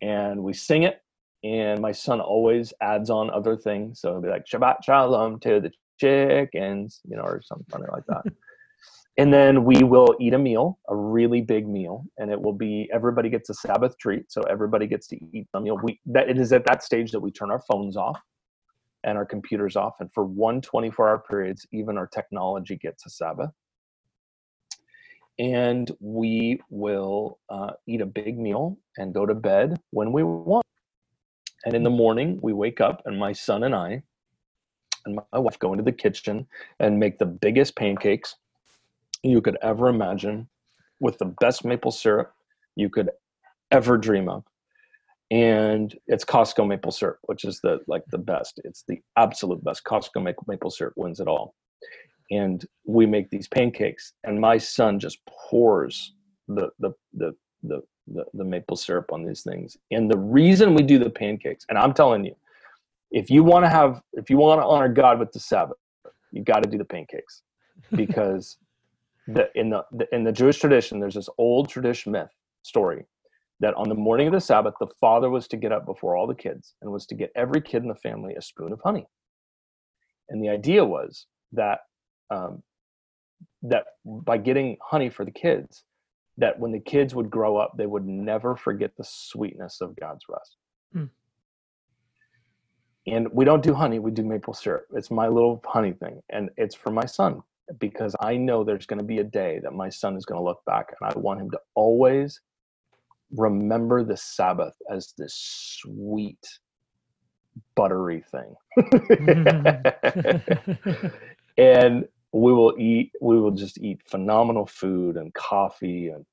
[0.01, 1.01] And we sing it,
[1.43, 4.01] and my son always adds on other things.
[4.01, 8.05] So it'll be like Shabbat Shalom to the chickens, you know, or something funny like
[8.07, 8.23] that.
[9.17, 12.89] and then we will eat a meal, a really big meal, and it will be
[12.93, 14.31] everybody gets a Sabbath treat.
[14.31, 15.79] So everybody gets to eat a meal.
[15.81, 18.19] We that it is at that stage that we turn our phones off
[19.07, 19.95] and our computers off.
[20.01, 23.51] And for one 24 hour periods, even our technology gets a Sabbath.
[25.39, 30.65] And we will uh, eat a big meal and go to bed when we want.
[31.65, 34.03] And in the morning, we wake up, and my son and I
[35.05, 36.45] and my wife go into the kitchen
[36.79, 38.35] and make the biggest pancakes
[39.23, 40.49] you could ever imagine
[40.99, 42.33] with the best maple syrup
[42.75, 43.09] you could
[43.71, 44.43] ever dream of
[45.29, 48.61] and it's Costco maple syrup, which is the like the best.
[48.63, 49.83] It's the absolute best.
[49.83, 51.53] Costco maple syrup wins it all.
[52.31, 56.13] And we make these pancakes, and my son just pours
[56.47, 59.77] the the the the the, the maple syrup on these things.
[59.91, 62.35] And the reason we do the pancakes, and I'm telling you,
[63.11, 65.77] if you want to have, if you want to honor God with the Sabbath,
[66.31, 67.41] you got to do the pancakes,
[67.93, 68.57] because
[69.27, 72.31] the in the, the in the Jewish tradition, there's this old tradition myth
[72.63, 73.05] story
[73.59, 76.27] that on the morning of the Sabbath, the father was to get up before all
[76.27, 79.07] the kids and was to get every kid in the family a spoon of honey.
[80.29, 81.79] And the idea was that
[82.29, 82.61] um,
[83.63, 85.83] that by getting honey for the kids,
[86.37, 90.25] that when the kids would grow up, they would never forget the sweetness of God's
[90.29, 90.57] rest.
[90.95, 91.09] Mm.
[93.07, 96.49] and we don't do honey we do maple syrup it's my little honey thing and
[96.55, 97.43] it's for my son
[97.77, 100.43] because i know there's going to be a day that my son is going to
[100.43, 102.39] look back and i want him to always
[103.35, 105.35] remember the sabbath as this
[105.81, 106.59] sweet
[107.75, 108.55] buttery thing.
[111.57, 116.25] And we will eat we will just eat phenomenal food and coffee and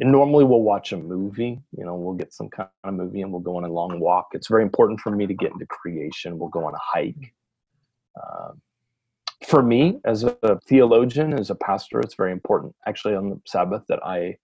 [0.00, 3.32] and normally we'll watch a movie you know we'll get some kind of movie and
[3.32, 4.28] we'll go on a long walk.
[4.32, 6.38] It's very important for me to get into creation.
[6.38, 7.32] We'll go on a hike.
[8.22, 8.60] Um,
[9.46, 12.74] for me as a theologian as a pastor it's very important.
[12.86, 14.36] Actually on the sabbath that i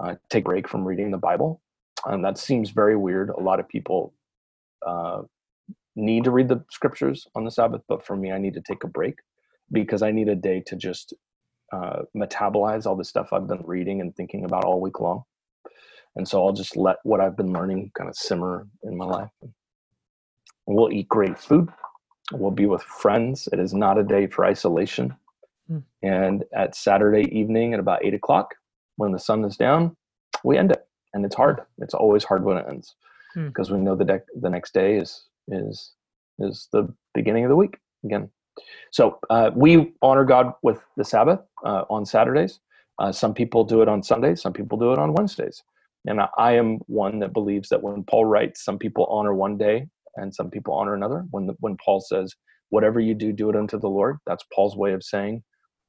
[0.00, 1.60] uh, take a break from reading the bible
[2.06, 4.12] and that seems very weird a lot of people
[4.86, 5.22] uh,
[5.94, 8.84] need to read the scriptures on the sabbath but for me i need to take
[8.84, 9.16] a break
[9.70, 11.14] because i need a day to just
[11.72, 15.24] uh, metabolize all the stuff I've been reading and thinking about all week long.
[16.16, 19.30] And so I'll just let what I've been learning kind of simmer in my life.
[20.66, 21.70] We'll eat great food.
[22.30, 23.48] We'll be with friends.
[23.52, 25.16] It is not a day for isolation.
[25.70, 25.82] Mm.
[26.02, 28.54] And at Saturday evening at about eight o'clock,
[28.96, 29.96] when the sun is down,
[30.44, 30.86] we end it.
[31.14, 31.60] And it's hard.
[31.78, 32.94] It's always hard when it ends
[33.34, 33.74] because mm.
[33.76, 35.92] we know the deck the next day is is
[36.38, 38.30] is the beginning of the week again.
[38.90, 42.60] So uh, we honor God with the Sabbath uh, on Saturdays.
[42.98, 44.42] Uh, some people do it on Sundays.
[44.42, 45.62] Some people do it on Wednesdays.
[46.06, 49.86] And I am one that believes that when Paul writes, some people honor one day
[50.16, 51.24] and some people honor another.
[51.30, 52.34] When the, when Paul says,
[52.70, 55.42] "Whatever you do, do it unto the Lord," that's Paul's way of saying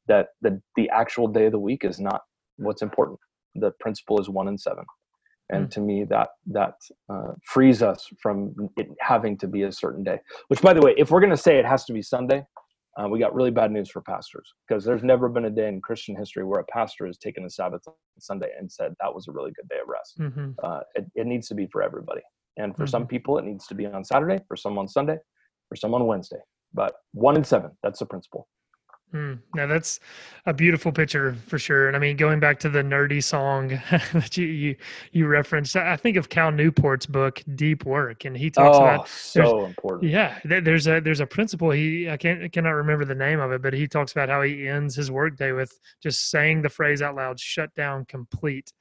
[0.07, 2.21] that the the actual day of the week is not
[2.63, 3.19] what's important.
[3.55, 4.85] The principle is one and seven
[5.49, 5.71] and mm.
[5.71, 6.75] to me that that
[7.09, 10.93] uh, frees us from it having to be a certain day which by the way
[10.97, 12.43] if we're going to say it has to be sunday
[12.95, 15.81] uh, we got really bad news for pastors because there's never been a day in
[15.81, 19.27] christian history where a pastor has taken a sabbath on sunday and said that was
[19.27, 20.51] a really good day of rest mm-hmm.
[20.63, 22.21] uh, it, it, needs to be for everybody
[22.57, 22.89] and for mm-hmm.
[22.89, 25.17] some people it needs to be on saturday for some on sunday
[25.69, 26.39] for some on wednesday
[26.73, 28.47] but one in seven that's the principle
[29.13, 29.99] Mm, now that's
[30.47, 31.87] a beautiful picture for sure.
[31.87, 33.67] And I mean, going back to the nerdy song
[34.13, 34.75] that you, you,
[35.11, 39.07] you referenced, I think of Cal Newport's book, Deep Work, and he talks oh, about
[39.07, 40.11] so important.
[40.11, 41.69] Yeah, there's a there's a principle.
[41.69, 44.41] He I can't I cannot remember the name of it, but he talks about how
[44.41, 48.73] he ends his workday with just saying the phrase out loud, "Shut down, complete."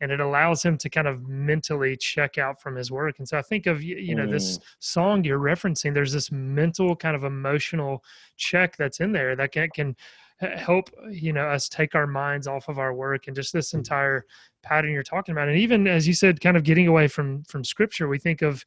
[0.00, 3.18] And it allows him to kind of mentally check out from his work.
[3.18, 4.30] And so I think of you know mm.
[4.30, 5.94] this song you're referencing.
[5.94, 8.04] There's this mental kind of emotional
[8.36, 9.96] check that's in there that can can
[10.38, 13.78] help you know us take our minds off of our work and just this mm.
[13.78, 14.26] entire
[14.62, 15.48] pattern you're talking about.
[15.48, 18.64] And even as you said, kind of getting away from from scripture, we think of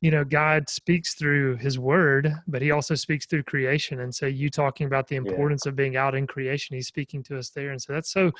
[0.00, 4.26] you know god speaks through his word but he also speaks through creation and so
[4.26, 5.70] you talking about the importance yeah.
[5.70, 8.30] of being out in creation he's speaking to us there and so that's so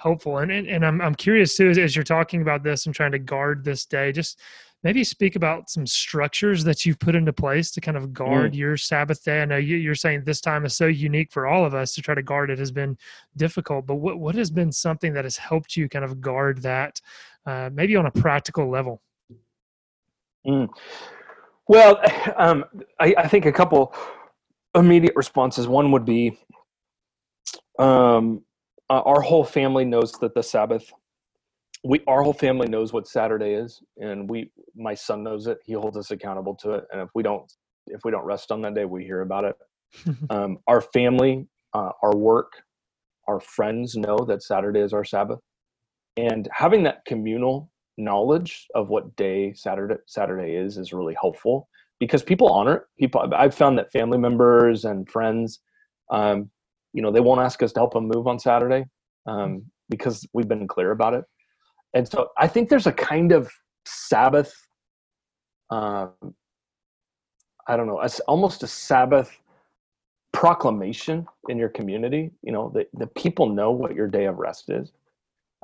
[0.00, 0.38] helpful.
[0.38, 3.12] And, and, and I'm, I'm curious too, as, as you're talking about this and trying
[3.12, 4.40] to guard this day, just
[4.82, 8.56] maybe speak about some structures that you've put into place to kind of guard mm.
[8.56, 9.42] your Sabbath day.
[9.42, 12.02] I know you, are saying this time is so unique for all of us to
[12.02, 12.96] try to guard it has been
[13.36, 17.00] difficult, but what, what has been something that has helped you kind of guard that
[17.46, 19.02] uh, maybe on a practical level?
[20.46, 20.68] Mm.
[21.68, 22.00] Well,
[22.36, 22.64] um,
[22.98, 23.94] I, I, think a couple
[24.74, 25.68] immediate responses.
[25.68, 26.38] One would be
[27.78, 28.42] um,
[28.90, 30.92] uh, our whole family knows that the Sabbath.
[31.82, 35.58] We our whole family knows what Saturday is, and we my son knows it.
[35.64, 37.50] He holds us accountable to it, and if we don't
[37.86, 39.56] if we don't rest on that day, we hear about it.
[40.30, 42.52] um, our family, uh, our work,
[43.28, 45.38] our friends know that Saturday is our Sabbath,
[46.16, 51.68] and having that communal knowledge of what day Saturday Saturday is is really helpful
[52.00, 52.82] because people honor it.
[52.98, 55.60] People, I've found that family members and friends
[56.10, 56.50] um,
[56.92, 58.84] you know they won't ask us to help them move on saturday
[59.26, 61.24] um, because we've been clear about it.
[61.94, 63.50] And so i think there's a kind of
[63.86, 64.54] sabbath
[65.70, 66.12] um,
[67.66, 69.36] i don't know it's almost a sabbath
[70.32, 74.70] proclamation in your community you know the, the people know what your day of rest
[74.70, 74.92] is.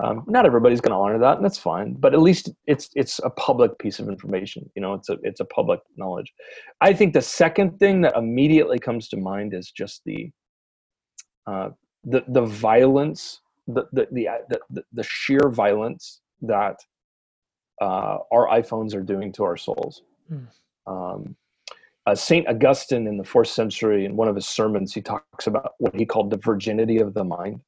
[0.02, 3.18] Um, not everybody's going to honor that and that's fine but at least it's it's
[3.20, 6.32] a public piece of information you know it's a it's a public knowledge.
[6.80, 10.30] I think the second thing that immediately comes to mind is just the
[11.46, 11.70] uh,
[12.04, 14.28] the the violence, the the the
[14.70, 16.78] the, the sheer violence that
[17.80, 20.02] uh, our iPhones are doing to our souls.
[20.32, 20.46] Mm.
[20.86, 21.36] Um,
[22.06, 25.72] uh, Saint Augustine in the fourth century, in one of his sermons, he talks about
[25.78, 27.60] what he called the virginity of the mind.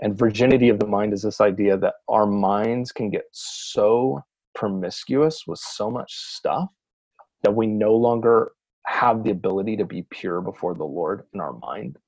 [0.00, 4.20] And virginity of the mind is this idea that our minds can get so
[4.52, 6.68] promiscuous with so much stuff
[7.44, 8.52] that we no longer
[8.86, 11.98] have the ability to be pure before the Lord in our mind.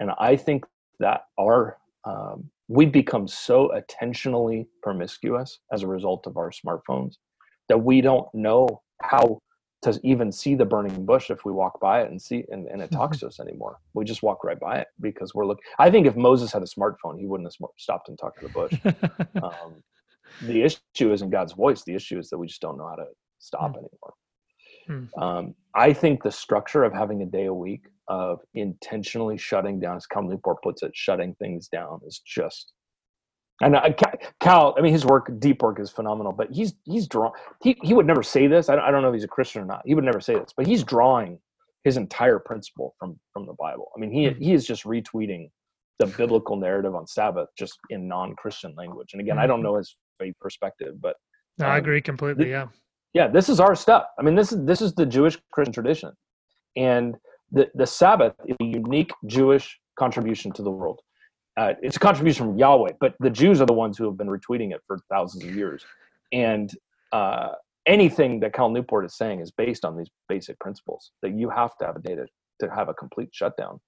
[0.00, 0.66] And I think
[1.00, 7.16] that our um, we become so attentionally promiscuous as a result of our smartphones
[7.68, 9.40] that we don't know how
[9.82, 12.82] to even see the burning bush if we walk by it and see and, and
[12.82, 13.20] it talks Mm-hmm.
[13.20, 13.78] to us anymore.
[13.94, 15.64] We just walk right by it because we're looking.
[15.78, 18.50] I think if Moses had a smartphone, he wouldn't have stopped and talked to the
[18.50, 18.74] bush.
[19.42, 19.82] um,
[20.40, 21.84] the issue isn't God's voice.
[21.84, 23.06] The issue is that we just don't know how to
[23.40, 23.76] stop Hmm.
[23.76, 24.14] anymore.
[24.86, 25.04] Hmm.
[25.20, 29.96] Um, I think the structure of having a day a week of intentionally shutting down,
[29.96, 32.72] as Cal Newport puts it, shutting things down is just.
[33.62, 33.94] And I,
[34.40, 36.32] Cal, I mean, his work, deep work, is phenomenal.
[36.32, 37.32] But he's he's drawn.
[37.62, 38.68] He he would never say this.
[38.68, 39.82] I don't, I don't know if he's a Christian or not.
[39.86, 41.38] He would never say this, but he's drawing
[41.84, 43.90] his entire principle from from the Bible.
[43.96, 44.38] I mean, he Hmm.
[44.42, 45.50] he is just retweeting
[46.00, 49.10] the biblical narrative on Sabbath just in non-Christian language.
[49.12, 49.64] And again, I don't Mhm.
[49.64, 51.16] know his faith perspective, but
[51.58, 52.48] no, I um, agree completely.
[52.50, 52.68] Yeah.
[53.12, 56.12] yeah this is our stuff i mean this is this is the jewish christian tradition
[56.76, 57.16] and
[57.52, 61.00] the the sabbath is a unique jewish contribution to the world.
[61.56, 64.28] Uh, it's a contribution from yahweh but the jews are the ones who have been
[64.28, 65.84] retweeting it for thousands of years.
[66.32, 66.70] And
[67.12, 67.50] uh,
[67.86, 71.76] anything that cal newport is saying is based on these basic principles that you have
[71.78, 72.26] to have a day to,
[72.60, 73.80] to have a complete shutdown.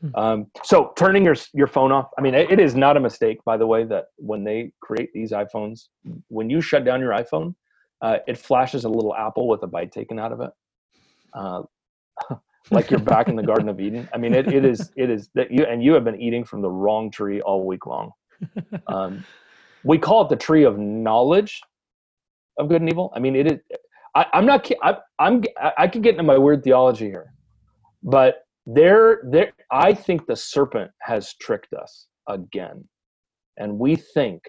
[0.00, 0.08] Hmm.
[0.14, 3.38] um, so turning your your phone off i mean it, it is not a mistake
[3.44, 5.88] by the way that when they create these iphones
[6.28, 7.54] when you shut down your iphone
[8.02, 10.50] uh, it flashes a little apple with a bite taken out of it,
[11.34, 11.62] uh,
[12.70, 14.08] like you're back in the Garden of Eden.
[14.12, 16.62] I mean, it, it is it is that you and you have been eating from
[16.62, 18.12] the wrong tree all week long.
[18.88, 19.24] Um,
[19.84, 21.60] we call it the tree of knowledge
[22.58, 23.12] of good and evil.
[23.14, 23.58] I mean, it is.
[24.14, 24.70] I, I'm not.
[24.82, 25.42] I, I'm.
[25.78, 27.32] I could get into my weird theology here,
[28.02, 29.52] but there, there.
[29.70, 32.86] I think the serpent has tricked us again,
[33.58, 34.42] and we think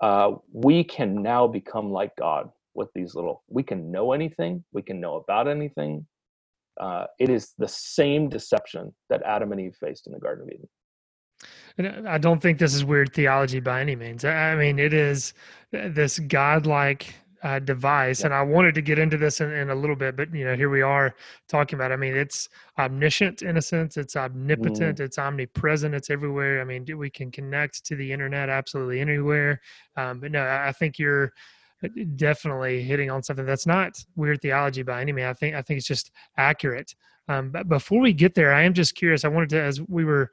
[0.00, 3.44] uh, we can now become like God with these little.
[3.48, 4.64] We can know anything.
[4.72, 6.06] We can know about anything.
[6.80, 10.52] Uh, it is the same deception that Adam and Eve faced in the Garden of
[10.52, 10.68] Eden.
[11.78, 14.24] And I don't think this is weird theology by any means.
[14.24, 15.34] I mean, it is
[15.74, 18.26] uh, this godlike uh, device, Yeah.
[18.26, 20.54] and I wanted to get into this in, in a little bit, but you know,
[20.56, 21.14] here we are
[21.48, 21.92] talking about.
[21.92, 23.96] I mean, it's omniscient in a sense.
[23.96, 25.00] It's omnipotent.
[25.00, 25.94] It's omnipresent.
[25.94, 26.60] It's everywhere.
[26.60, 29.60] I mean, we can connect to the internet absolutely anywhere.
[29.96, 31.32] Um, but no, I think you're
[32.16, 35.26] definitely hitting on something that's not weird theology by any means.
[35.26, 36.94] I think I think it's just accurate.
[37.28, 39.24] Um, but before we get there, I am just curious.
[39.24, 40.30] I wanted to, as we were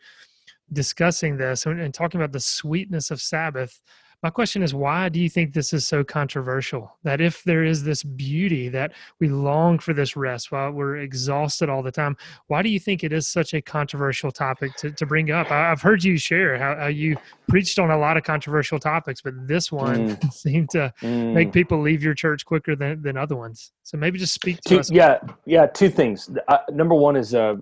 [0.73, 3.81] discussing this and, and talking about the sweetness of Sabbath,
[4.23, 6.91] my question is why do you think this is so controversial?
[7.03, 11.69] That if there is this beauty that we long for this rest while we're exhausted
[11.69, 15.05] all the time, why do you think it is such a controversial topic to, to
[15.05, 15.51] bring up?
[15.51, 17.15] I, I've heard you share how, how you
[17.47, 21.53] preached on a lot of controversial topics, but this one seemed to make Mm.
[21.53, 23.71] people leave your church quicker than, than other ones.
[23.83, 24.91] So maybe just speak to Two, us.
[24.91, 25.67] yeah, yeah.
[25.67, 26.29] Two things.
[26.47, 27.57] Uh, number one is a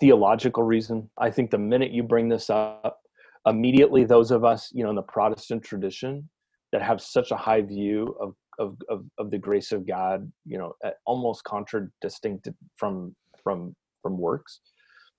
[0.00, 1.08] theological reason.
[1.18, 3.02] I think the minute you bring this up,
[3.46, 6.28] immediately those of us, you know, in the Protestant tradition
[6.72, 10.58] that have such a high view of of of, of the grace of God, you
[10.58, 10.74] know,
[11.06, 14.60] almost contradistinct from from from works,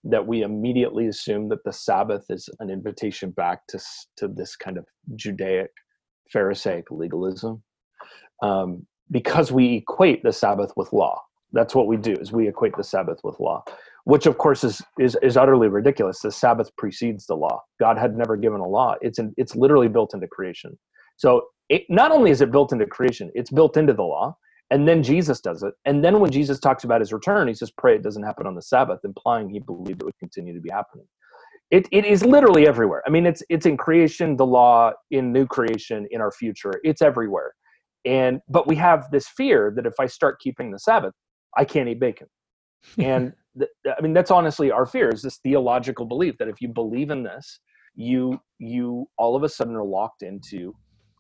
[0.06, 3.80] that we immediately assume that the Sabbath is an invitation back to
[4.18, 4.86] to this kind of
[5.16, 5.72] Judaic,
[6.32, 7.62] Pharisaic legalism
[8.44, 11.22] um, because we equate the Sabbath with law.
[11.54, 13.64] That's what we do is we equate the Sabbath with law,
[14.06, 16.20] which of course is is, is utterly ridiculous.
[16.22, 17.62] The Sabbath precedes the law.
[17.80, 18.96] God had never given a law.
[19.02, 20.78] It's it's literally built into creation.
[21.18, 24.36] So it, not only is it built into creation, it's built into the law.
[24.72, 25.74] And then Jesus does it.
[25.86, 28.56] And then when Jesus talks about his return, he says, "Pray it doesn't happen on
[28.56, 31.06] the Sabbath," implying he believed it would continue to be happening.
[31.72, 33.04] It, it is literally everywhere.
[33.06, 36.74] I mean, it's it's in creation, the law, in new creation, in our future.
[36.84, 37.54] It's everywhere
[38.06, 41.14] and but we have this fear that if i start keeping the sabbath
[41.58, 42.28] i can't eat bacon
[43.00, 46.68] and th- i mean that's honestly our fear is this theological belief that if you
[46.70, 47.60] believe in this
[47.96, 50.76] you you all of a sudden are locked into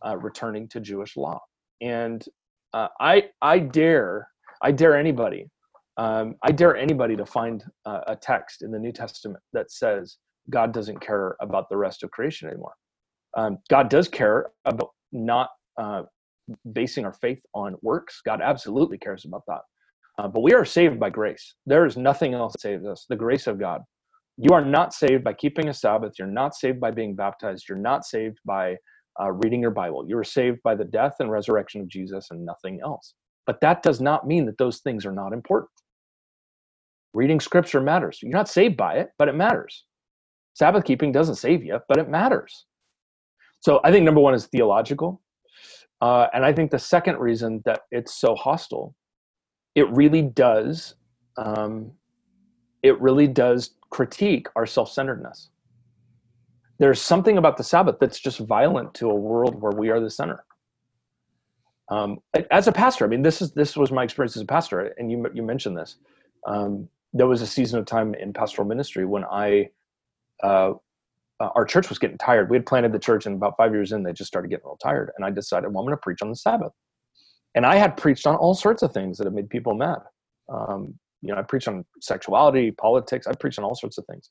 [0.06, 1.39] uh, returning to jewish law
[1.82, 2.26] and
[2.74, 4.28] uh, i i dare
[4.63, 5.48] i dare anybody
[5.98, 10.17] um, i dare anybody to find uh, a text in the new testament that says
[10.50, 12.74] god doesn't care about the rest of creation anymore
[13.38, 16.04] um, god does care about not uh,
[16.74, 18.21] basing our faith on works.
[18.26, 19.62] God absolutely cares about that.
[20.17, 21.56] Uh, but we are saved by grace.
[21.65, 23.06] There is nothing else that saves us.
[23.10, 23.82] The grace of God.
[24.38, 26.13] You are not saved by keeping a Sabbath.
[26.17, 27.65] You're not saved by being baptized.
[27.67, 28.78] You're not saved by
[29.21, 30.06] uh, reading your Bible.
[30.08, 33.13] You are saved by the death and resurrection of Jesus and nothing else.
[33.46, 35.71] But that does not mean that those things are not important.
[37.13, 38.19] Reading scripture matters.
[38.21, 39.85] You're not saved by it, but it matters.
[40.54, 42.65] Sabbath keeping doesn't save you, but it matters.
[43.62, 45.21] So I think number one is theological.
[46.02, 48.96] Uh, and I think the second reason that it's so hostile,
[49.76, 50.96] it really does,
[51.38, 51.92] um,
[52.84, 55.50] it really does critique our self-centeredness.
[56.80, 60.12] There's something about the Sabbath that's just violent to a world where we are the
[60.12, 60.40] center.
[61.90, 62.17] um,
[62.52, 65.12] as a pastor, I mean, this is this was my experience as a pastor, and
[65.12, 65.98] you you mentioned this.
[66.48, 69.69] Um, there was a season of time in pastoral ministry when I,
[70.44, 70.73] uh,
[71.40, 72.50] uh, our church was getting tired.
[72.50, 74.78] We had planted the church, and about five years in, they just started getting real
[74.84, 75.12] tired.
[75.17, 76.73] And I decided, well, I'm going to preach on the Sabbath.
[77.56, 79.99] And I had preached on all sorts of things that have made people mad.
[80.49, 83.25] Um, you know, I preached on sexuality, politics.
[83.27, 84.29] I preached on all sorts of things.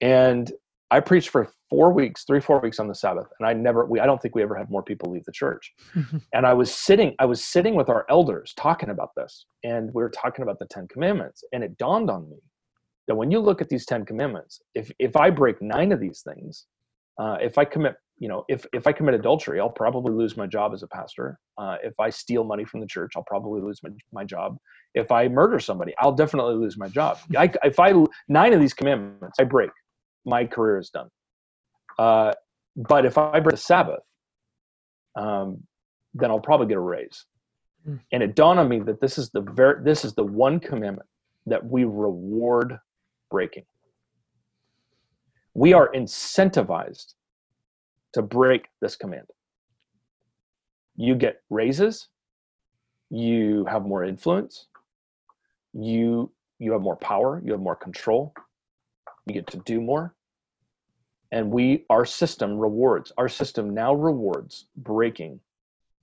[0.00, 0.52] And
[0.92, 3.98] I preached for four weeks, three, four weeks on the Sabbath, and I never, we,
[3.98, 5.72] I don't think we ever had more people leave the church.
[6.34, 10.02] and I was sitting, I was sitting with our elders talking about this, and we
[10.02, 12.36] were talking about the Ten Commandments, and it dawned on me
[13.08, 16.20] that when you look at these Ten Commandments, if if I break nine of these
[16.20, 16.66] things,
[17.18, 20.46] uh, if I commit, you know, if if I commit adultery, I'll probably lose my
[20.46, 21.38] job as a pastor.
[21.58, 24.56] Uh, if I steal money from the church, I'll probably lose my, my job.
[24.94, 27.18] If I murder somebody, I'll definitely lose my job.
[27.36, 27.92] I, if I
[28.28, 29.70] nine of these commandments I break,
[30.24, 31.08] my career is done.
[31.98, 32.32] Uh,
[32.76, 34.00] but if I break the Sabbath,
[35.16, 35.62] um,
[36.14, 37.24] then I'll probably get a raise.
[37.88, 38.00] Mm.
[38.12, 41.08] And it dawned on me that this is the very this is the one commandment
[41.46, 42.78] that we reward
[43.30, 43.64] breaking.
[45.54, 47.14] We are incentivized
[48.14, 49.26] to break this command.
[50.96, 52.08] You get raises,
[53.10, 54.66] you have more influence,
[55.72, 58.32] you you have more power, you have more control,
[59.26, 60.14] you get to do more.
[61.32, 65.40] And we our system rewards our system now rewards breaking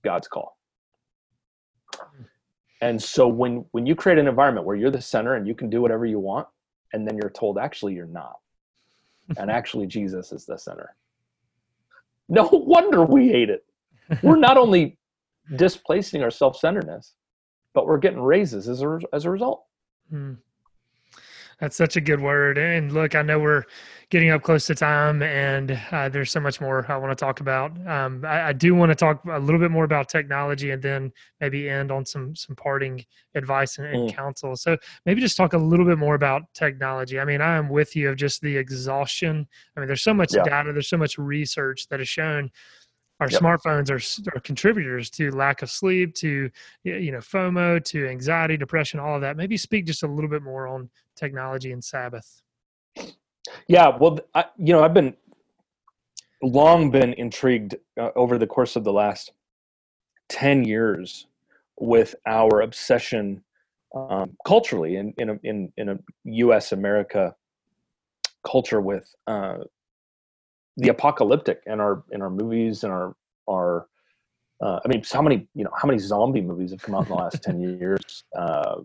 [0.02, 0.58] god's call.
[2.80, 5.70] And so when when you create an environment where you're the center and you can
[5.70, 6.48] do whatever you want
[6.92, 8.36] and then you're told actually you're not
[9.38, 10.94] and actually jesus is the center.
[12.28, 13.64] No wonder we hate it.
[14.22, 14.98] We're not only
[15.56, 17.14] displacing our self-centeredness
[17.74, 19.64] but we're getting raises as a, as a result.
[20.10, 20.34] Hmm.
[21.60, 22.56] That's such a good word.
[22.56, 23.64] And look, I know we're
[24.08, 27.40] getting up close to time, and uh, there's so much more I want to talk
[27.40, 27.70] about.
[27.86, 31.12] Um, I, I, do want to talk a little bit more about technology, and then
[31.40, 33.04] maybe end on some some parting
[33.34, 34.16] advice and, and mm.
[34.16, 34.56] counsel.
[34.56, 37.20] So maybe just talk a little bit more about technology.
[37.20, 39.46] I mean, I am with you of just the exhaustion.
[39.76, 40.42] I mean, there's so much yeah.
[40.42, 42.50] data, there's so much research that has shown
[43.20, 43.40] our yep.
[43.40, 46.50] smartphones are, are contributors to lack of sleep to
[46.84, 50.42] you know fomo to anxiety depression all of that maybe speak just a little bit
[50.42, 52.42] more on technology and sabbath
[53.68, 55.14] yeah well I, you know i've been
[56.42, 59.32] long been intrigued uh, over the course of the last
[60.30, 61.26] 10 years
[61.78, 63.42] with our obsession
[63.94, 67.34] um, culturally in, in, a, in, in a us america
[68.46, 69.58] culture with uh,
[70.80, 73.14] the apocalyptic in our in our movies and our
[73.48, 73.86] our
[74.62, 77.08] uh, I mean, how many you know how many zombie movies have come out in
[77.08, 78.24] the last ten years?
[78.36, 78.76] Uh,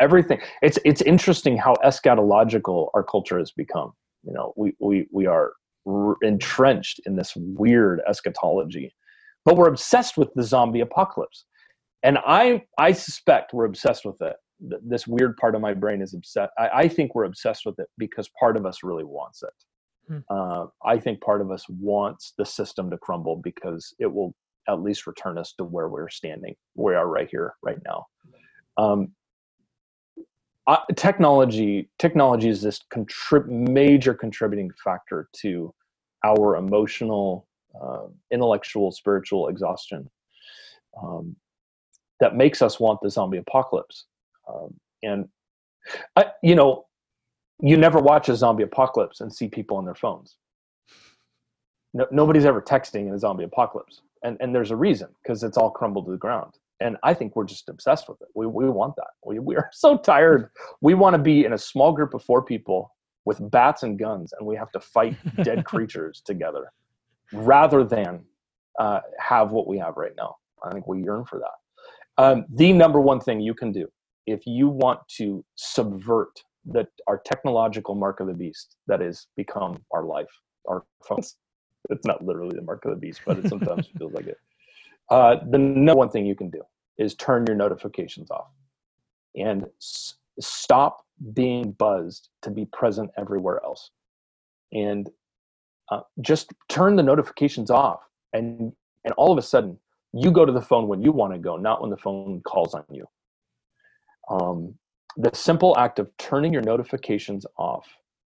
[0.00, 0.40] everything.
[0.62, 3.92] It's it's interesting how eschatological our culture has become.
[4.22, 5.52] You know, we we we are
[5.86, 8.94] r- entrenched in this weird eschatology,
[9.44, 11.44] but we're obsessed with the zombie apocalypse,
[12.02, 14.36] and I I suspect we're obsessed with it.
[14.60, 16.52] This weird part of my brain is obsessed.
[16.58, 19.50] I, I think we're obsessed with it because part of us really wants it
[20.08, 20.18] Hmm.
[20.28, 24.34] Uh, I think part of us wants the system to crumble because it will
[24.68, 26.54] at least return us to where we're standing.
[26.74, 28.06] We are right here, right now.
[28.76, 29.12] Um,
[30.66, 35.74] uh, technology, technology is this contrib- major contributing factor to
[36.24, 37.46] our emotional,
[37.80, 40.08] uh, intellectual, spiritual exhaustion
[41.02, 41.36] um,
[42.20, 44.06] that makes us want the zombie apocalypse.
[44.48, 45.28] Um, and
[46.16, 46.86] I, you know,
[47.62, 50.36] you never watch a zombie apocalypse and see people on their phones.
[51.92, 54.02] No, nobody's ever texting in a zombie apocalypse.
[54.22, 56.54] And, and there's a reason because it's all crumbled to the ground.
[56.80, 58.28] And I think we're just obsessed with it.
[58.34, 59.10] We, we want that.
[59.24, 60.50] We, we are so tired.
[60.80, 62.92] We want to be in a small group of four people
[63.24, 66.72] with bats and guns and we have to fight dead creatures together
[67.32, 68.24] rather than
[68.78, 70.36] uh, have what we have right now.
[70.62, 72.22] I think we yearn for that.
[72.22, 73.88] Um, the number one thing you can do
[74.26, 79.82] if you want to subvert that our technological mark of the beast that has become
[79.92, 80.30] our life,
[80.68, 81.36] our phones.
[81.90, 84.38] It's not literally the mark of the beast, but it sometimes feels like it.
[85.10, 86.62] Uh, the number one thing you can do
[86.96, 88.46] is turn your notifications off
[89.36, 91.04] and s- stop
[91.34, 93.90] being buzzed to be present everywhere else.
[94.72, 95.10] And
[95.90, 98.00] uh, just turn the notifications off,
[98.32, 98.72] and
[99.04, 99.78] and all of a sudden,
[100.14, 102.74] you go to the phone when you want to go, not when the phone calls
[102.74, 103.06] on you.
[104.30, 104.74] Um,
[105.16, 107.86] the simple act of turning your notifications off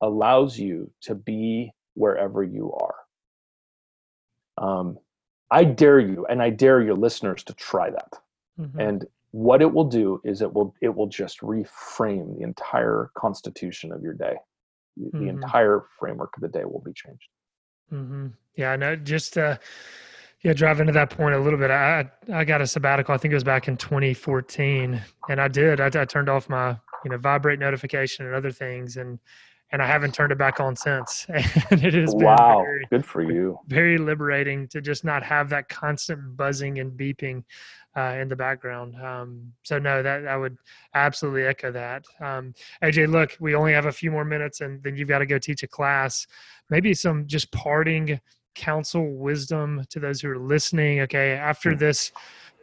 [0.01, 2.95] allows you to be wherever you are.
[4.59, 4.99] Um,
[5.51, 8.13] I dare you, and I dare your listeners to try that.
[8.59, 8.81] Mm-hmm.
[8.81, 13.93] And what it will do is it will it will just reframe the entire constitution
[13.93, 14.37] of your day.
[15.01, 15.21] Mm-hmm.
[15.21, 17.29] The entire framework of the day will be changed.
[17.93, 18.29] Mm-hmm.
[18.57, 19.59] Yeah, no, just uh,
[20.45, 21.71] Yeah, driving to that point a little bit.
[21.71, 23.15] I I got a sabbatical.
[23.15, 25.81] I think it was back in 2014, and I did.
[25.81, 29.19] I, I turned off my you know vibrate notification and other things, and
[29.73, 31.27] and I haven't turned it back on since.
[31.71, 33.59] And it has been wow, very, good for you.
[33.69, 37.43] Very liberating to just not have that constant buzzing and beeping
[37.97, 38.95] uh, in the background.
[39.03, 40.59] Um, so no, that I would
[40.95, 42.05] absolutely echo that.
[42.21, 45.27] Um, AJ, look, we only have a few more minutes, and then you've got to
[45.27, 46.27] go teach a class.
[46.69, 48.21] Maybe some just parting
[48.55, 51.01] counsel, wisdom to those who are listening.
[51.01, 51.79] Okay, after hmm.
[51.79, 52.13] this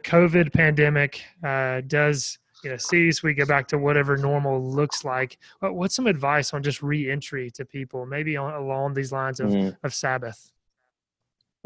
[0.04, 5.38] COVID pandemic uh, does you know cease, we go back to whatever normal looks like.
[5.60, 9.50] What, what's some advice on just reentry to people, maybe on, along these lines of
[9.50, 9.76] mm.
[9.82, 10.52] of Sabbath?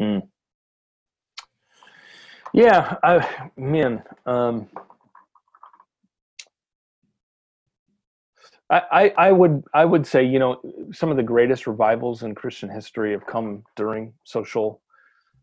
[0.00, 0.28] Mm.
[2.52, 4.02] Yeah, I, man.
[4.24, 4.68] Um,
[8.70, 10.60] I, I would I would say you know
[10.92, 14.82] some of the greatest revivals in Christian history have come during social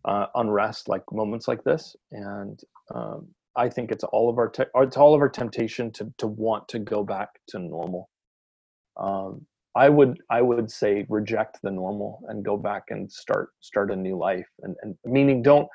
[0.05, 2.59] uh, unrest, like moments like this, and
[2.93, 6.27] um, I think it's all of our te- it's all of our temptation to to
[6.27, 8.09] want to go back to normal.
[8.97, 9.45] Um,
[9.75, 13.95] I would I would say reject the normal and go back and start start a
[13.95, 15.67] new life, and, and meaning don't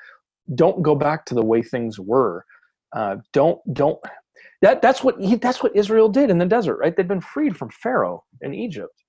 [0.55, 2.45] don't go back to the way things were.
[2.95, 3.99] Uh, don't don't
[4.61, 6.95] that that's what he, that's what Israel did in the desert, right?
[6.95, 9.03] They'd been freed from Pharaoh in Egypt,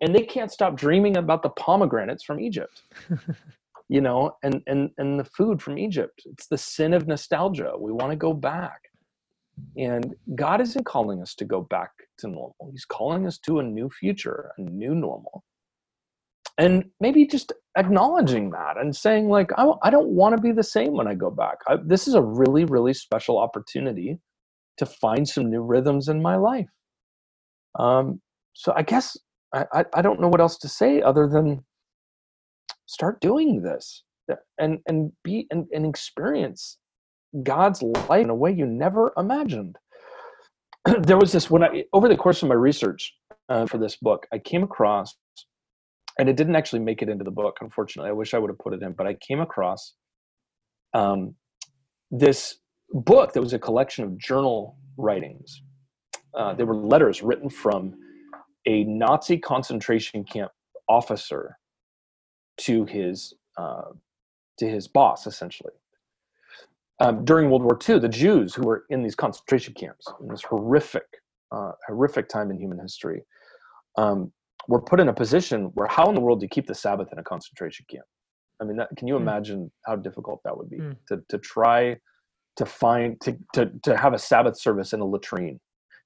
[0.00, 2.82] and they can't stop dreaming about the pomegranates from Egypt,
[3.88, 6.22] you know, and and and the food from Egypt.
[6.26, 7.72] It's the sin of nostalgia.
[7.78, 8.80] We want to go back,
[9.76, 12.70] and God isn't calling us to go back to normal.
[12.70, 15.42] He's calling us to a new future, a new normal,
[16.58, 20.62] and maybe just acknowledging that and saying like, I, I don't want to be the
[20.62, 21.58] same when I go back.
[21.66, 24.20] I, this is a really really special opportunity
[24.78, 26.68] to find some new rhythms in my life.
[27.78, 28.20] Um,
[28.54, 29.16] so I guess
[29.54, 31.64] I, I, I don't know what else to say other than
[32.86, 34.02] start doing this
[34.58, 36.78] and and be and, and experience
[37.42, 39.76] God's life in a way you never imagined.
[41.00, 43.14] there was this when I over the course of my research
[43.48, 45.14] uh, for this book, I came across,
[46.18, 47.58] and it didn't actually make it into the book.
[47.60, 49.94] Unfortunately, I wish I would have put it in, but I came across
[50.94, 51.34] um,
[52.10, 52.58] this
[52.92, 55.62] book that was a collection of journal writings.
[56.36, 57.94] Uh, they were letters written from
[58.66, 60.52] a Nazi concentration camp
[60.88, 61.56] officer
[62.58, 63.92] to his uh,
[64.58, 65.72] to his boss, essentially.
[67.00, 70.42] Um, during World War II, the Jews who were in these concentration camps in this
[70.42, 71.04] horrific,
[71.52, 73.22] uh, horrific time in human history,
[73.98, 74.32] um,
[74.68, 77.08] were put in a position where how in the world do you keep the Sabbath
[77.12, 78.04] in a concentration camp?
[78.60, 79.22] I mean, that, can you hmm.
[79.22, 80.96] imagine how difficult that would be mm.
[81.08, 81.96] to to try
[82.56, 85.60] to find to to to have a Sabbath service in a latrine,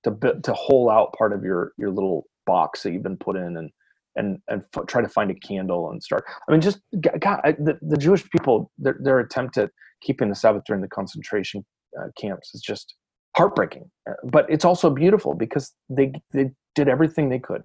[0.05, 3.57] to to hole out part of your your little box that you've been put in
[3.57, 3.70] and
[4.16, 6.24] and and f- try to find a candle and start.
[6.48, 9.70] I mean, just God, I, the the Jewish people their their attempt at
[10.03, 11.64] keeping the Sabbath during the concentration
[11.98, 12.94] uh, camps is just
[13.36, 17.62] heartbreaking, uh, but it's also beautiful because they they did everything they could,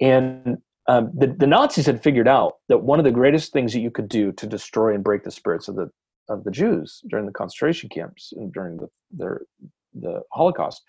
[0.00, 0.58] and
[0.88, 3.90] um, the, the Nazis had figured out that one of the greatest things that you
[3.90, 5.90] could do to destroy and break the spirits of the
[6.28, 9.42] of the Jews during the concentration camps and during the their
[9.94, 10.82] the Holocaust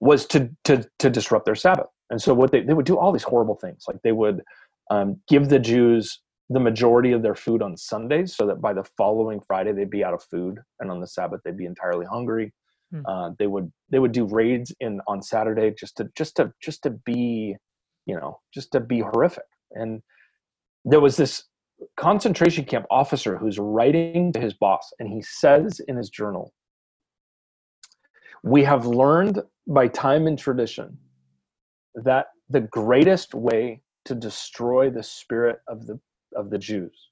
[0.00, 1.86] was to to to disrupt their Sabbath.
[2.10, 4.42] And so what they they would do all these horrible things, like they would
[4.90, 6.20] um, give the Jews
[6.50, 10.04] the majority of their food on Sundays, so that by the following Friday they'd be
[10.04, 12.52] out of food, and on the Sabbath they'd be entirely hungry.
[12.92, 13.00] Hmm.
[13.06, 16.82] Uh, they would they would do raids in on Saturday just to just to just
[16.82, 17.56] to be,
[18.06, 19.44] you know, just to be horrific.
[19.72, 20.02] And
[20.84, 21.44] there was this
[21.96, 26.52] concentration camp officer who's writing to his boss, and he says in his journal,
[28.42, 30.98] We have learned by time and tradition
[31.94, 35.98] that the greatest way to destroy the spirit of the,
[36.36, 37.10] of the Jews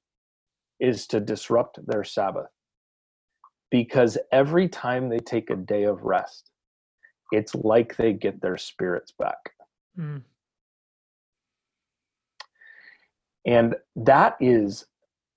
[0.81, 2.51] is to disrupt their Sabbath.
[3.71, 6.51] Because every time they take a day of rest,
[7.31, 9.39] it's like they get their spirits back.
[9.99, 10.23] Mm.
[13.45, 14.87] And that is,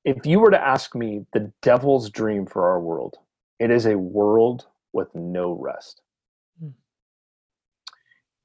[0.03, 3.17] if you were to ask me the devil's dream for our world,
[3.59, 6.01] it is a world with no rest.
[6.59, 6.69] Hmm.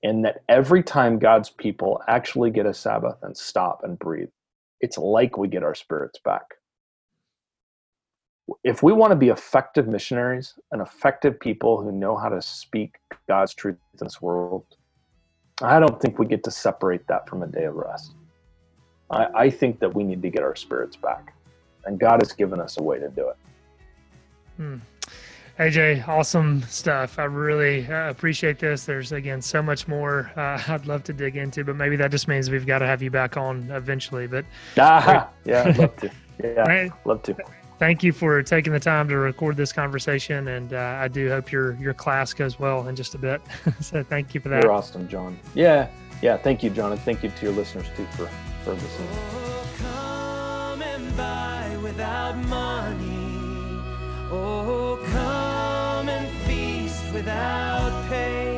[0.02, 4.30] And that every time God's people actually get a Sabbath and stop and breathe,
[4.80, 6.54] it's like we get our spirits back.
[8.64, 12.96] If we want to be effective missionaries and effective people who know how to speak
[13.28, 14.64] God's truth in this world,
[15.62, 18.14] I don't think we get to separate that from a day of rest.
[19.10, 21.34] I, I think that we need to get our spirits back,
[21.84, 23.36] and God has given us a way to do it.
[24.56, 24.76] Hmm.
[25.58, 27.18] AJ, awesome stuff.
[27.18, 28.86] I really uh, appreciate this.
[28.86, 32.28] There's again so much more uh, I'd love to dig into, but maybe that just
[32.28, 34.26] means we've got to have you back on eventually.
[34.26, 34.46] But
[34.78, 36.10] ah, yeah, I'd love to.
[36.42, 36.90] Yeah, right?
[37.04, 37.36] love to.
[37.78, 41.52] Thank you for taking the time to record this conversation, and uh, I do hope
[41.52, 43.42] your your class goes well in just a bit.
[43.80, 44.62] so thank you for that.
[44.62, 45.38] You're awesome, John.
[45.54, 45.88] Yeah,
[46.22, 46.38] yeah.
[46.38, 48.30] Thank you, John, and thank you to your listeners too for
[48.64, 49.06] Ferguson.
[49.10, 53.80] Oh, come and buy without money.
[54.30, 58.49] Oh, come and feast without pay.